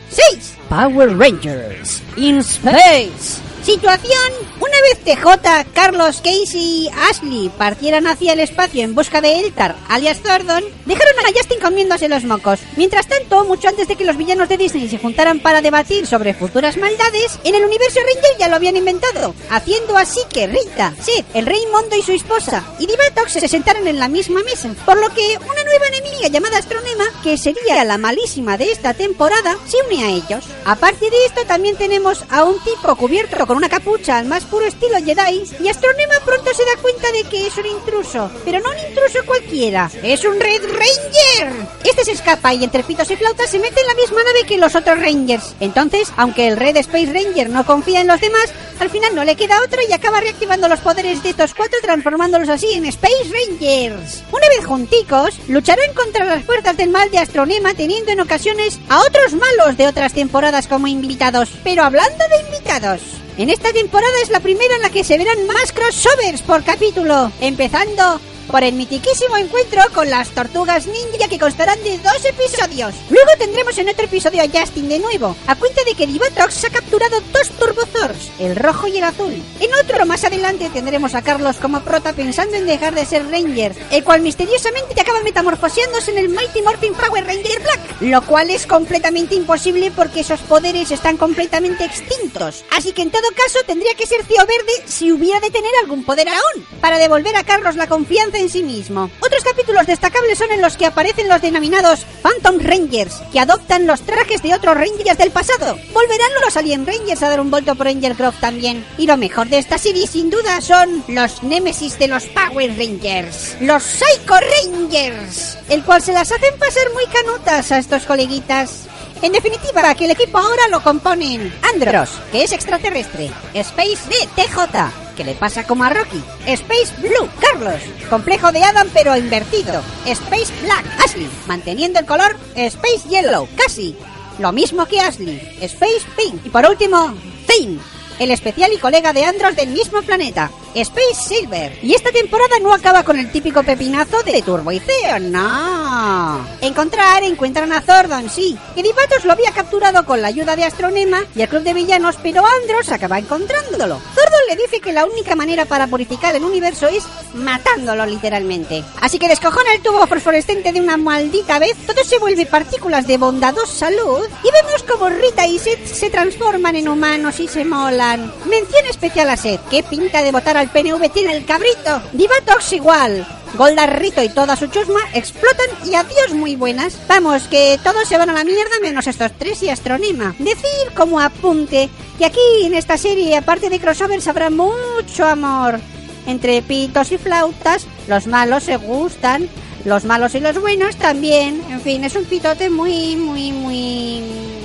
[0.09, 0.55] 0006.
[0.69, 3.46] Power Rangers in Space.
[3.67, 4.31] Situación.
[4.61, 9.75] Una vez TJ, Carlos, Casey y Ashley partieran hacia el espacio en busca de Eltar,
[9.89, 12.61] alias Zordon, dejaron a Justin comiéndose los mocos.
[12.77, 16.33] Mientras tanto, mucho antes de que los villanos de Disney se juntaran para debatir sobre
[16.33, 21.25] futuras maldades, en el universo Ranger ya lo habían inventado, haciendo así que Rita, Sid,
[21.33, 24.97] el Rey Mondo y su esposa y Divatox se sentaran en la misma mesa, por
[24.97, 29.77] lo que una nueva enemiga llamada Astronema, que sería la malísima de esta temporada, se
[29.87, 30.45] une a ellos.
[30.63, 34.67] Aparte de esto, también tenemos a un tipo cubierto con una capucha al más puro
[34.67, 38.69] estilo Jedi y Astronema pronto se da cuenta de que es un intruso, pero no
[38.69, 41.67] un intruso cualquiera, es un Red Ranger.
[41.83, 44.59] Este se escapa y entre pitos y flautas se mete en la misma nave que
[44.59, 45.55] los otros Rangers.
[45.59, 49.35] Entonces, aunque el Red Space Ranger no confía en los demás, al final no le
[49.35, 54.23] queda otra y acaba reactivando los poderes de estos cuatro transformándolos así en Space Rangers.
[54.31, 59.01] Una vez junticos, lucharán contra las fuerzas del mal de Astronema teniendo en ocasiones a
[59.01, 61.49] otros malos de otras temporadas como invitados.
[61.63, 63.01] Pero hablando de invitados,
[63.37, 67.31] en esta temporada es la primera en la que se verán más crossovers por capítulo,
[67.39, 68.19] empezando
[68.51, 72.95] por el mitiquísimo encuentro con las tortugas ninja que constarán de dos episodios.
[73.09, 76.69] Luego tendremos en otro episodio a Justin de nuevo, a cuenta de que Divatox ha
[76.69, 79.33] capturado dos Turbozors, el rojo y el azul.
[79.59, 83.75] En otro más adelante tendremos a Carlos como prota pensando en dejar de ser Ranger,
[83.91, 88.65] el cual misteriosamente acaba metamorfoseándose en el Mighty Morphin Power Ranger Black, lo cual es
[88.65, 92.63] completamente imposible porque esos poderes están completamente extintos.
[92.71, 96.03] Así que en todo caso tendría que ser Tío Verde si hubiera de tener algún
[96.03, 99.09] poder aún, para devolver a Carlos la confianza en sí mismo.
[99.19, 104.01] Otros capítulos destacables son en los que aparecen los denominados Phantom Rangers, que adoptan los
[104.01, 105.77] trajes de otros Rangers del pasado.
[105.93, 108.85] Volverán los Alien Rangers a dar un vuelto por Angel Grove también.
[108.97, 113.57] Y lo mejor de esta serie sin duda son los némesis de los Power Rangers,
[113.59, 118.87] los Psycho Rangers, el cual se las hacen pasar muy canutas a estos coleguitas.
[119.21, 125.06] En definitiva, que el equipo ahora lo componen Andros, que es extraterrestre, Space B, TJ,
[125.17, 130.53] que le pasa como a Rocky, Space Blue, Carlos, complejo de Adam pero invertido, Space
[130.61, 133.95] Black, Ashley, manteniendo el color, Space Yellow, casi,
[134.37, 137.15] lo mismo que Ashley, Space Pink, y por último,
[137.47, 137.79] Zane,
[138.19, 141.77] el especial y colega de Andros del mismo planeta, Space Silver.
[141.81, 146.45] Y esta temporada no acaba con el típico pepinazo de Turbo y Zeo, no.
[146.61, 148.57] Encontrar, encuentran a Zordon, sí.
[148.75, 152.17] Que Divatos lo había capturado con la ayuda de Astronema y el club de villanos,
[152.21, 153.99] pero Andros acaba encontrándolo.
[154.13, 157.03] Zordon le dice que la única manera para purificar el universo es
[157.33, 158.83] matándolo literalmente.
[159.01, 163.17] Así que descojona el tubo fosforescente de una maldita vez, todo se vuelve partículas de
[163.17, 168.31] bondadosa luz y vemos como Rita y Seth se transforman en humanos y se molan.
[168.45, 172.01] Mención especial a Seth, que pinta de votar al PNV tiene el cabrito.
[172.13, 173.27] Divatox igual.
[173.55, 176.97] Golda, Rito y toda su chusma explotan y adiós muy buenas.
[177.07, 180.35] Vamos, que todos se van a la mierda menos estos tres y Astronema.
[180.37, 185.79] Decir como apunte que aquí en esta serie, aparte de crossovers, habrá mucho amor.
[186.25, 189.47] Entre pitos y flautas, los malos se gustan,
[189.85, 191.63] los malos y los buenos también.
[191.69, 194.56] En fin, es un pitote muy, muy, muy...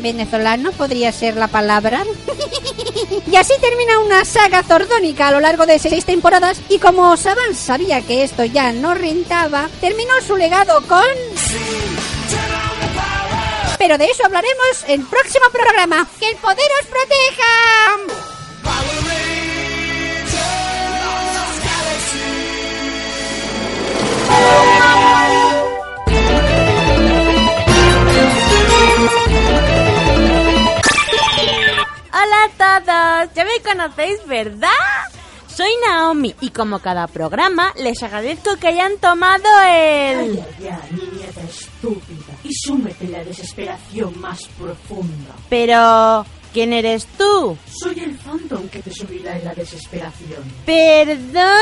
[0.00, 2.04] venezolano podría ser la palabra.
[3.30, 7.54] y así termina una saga zordónica a lo largo de seis temporadas y como Saban
[7.54, 11.04] sabía que esto ya no rentaba, terminó su legado con...
[13.78, 16.06] Pero de eso hablaremos en el próximo programa.
[16.20, 17.52] ¡Que el poder os proteja!
[33.34, 34.68] Ya me conocéis, ¿verdad?
[35.48, 40.36] Soy Naomi y como cada programa les agradezco que hayan tomado el...
[40.58, 45.34] Ya, niñata estúpida, y súmete en la desesperación más profunda.
[45.48, 46.24] Pero...
[46.52, 47.56] ¿Quién eres tú?
[47.82, 50.42] Soy el fandom que te subirá en la desesperación.
[50.66, 51.52] ¿Perdona?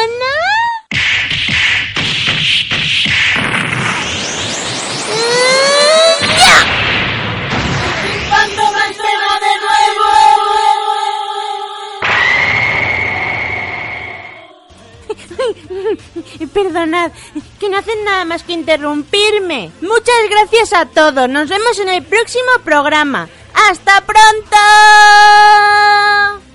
[16.54, 17.12] Perdonad,
[17.58, 19.70] que no hacen nada más que interrumpirme.
[19.80, 21.28] Muchas gracias a todos.
[21.28, 23.28] Nos vemos en el próximo programa.
[23.68, 24.56] ¡Hasta pronto!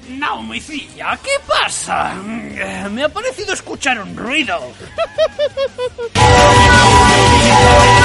[0.10, 2.14] Naumicilla, ¿qué pasa?
[2.92, 4.60] Me ha parecido escuchar un ruido.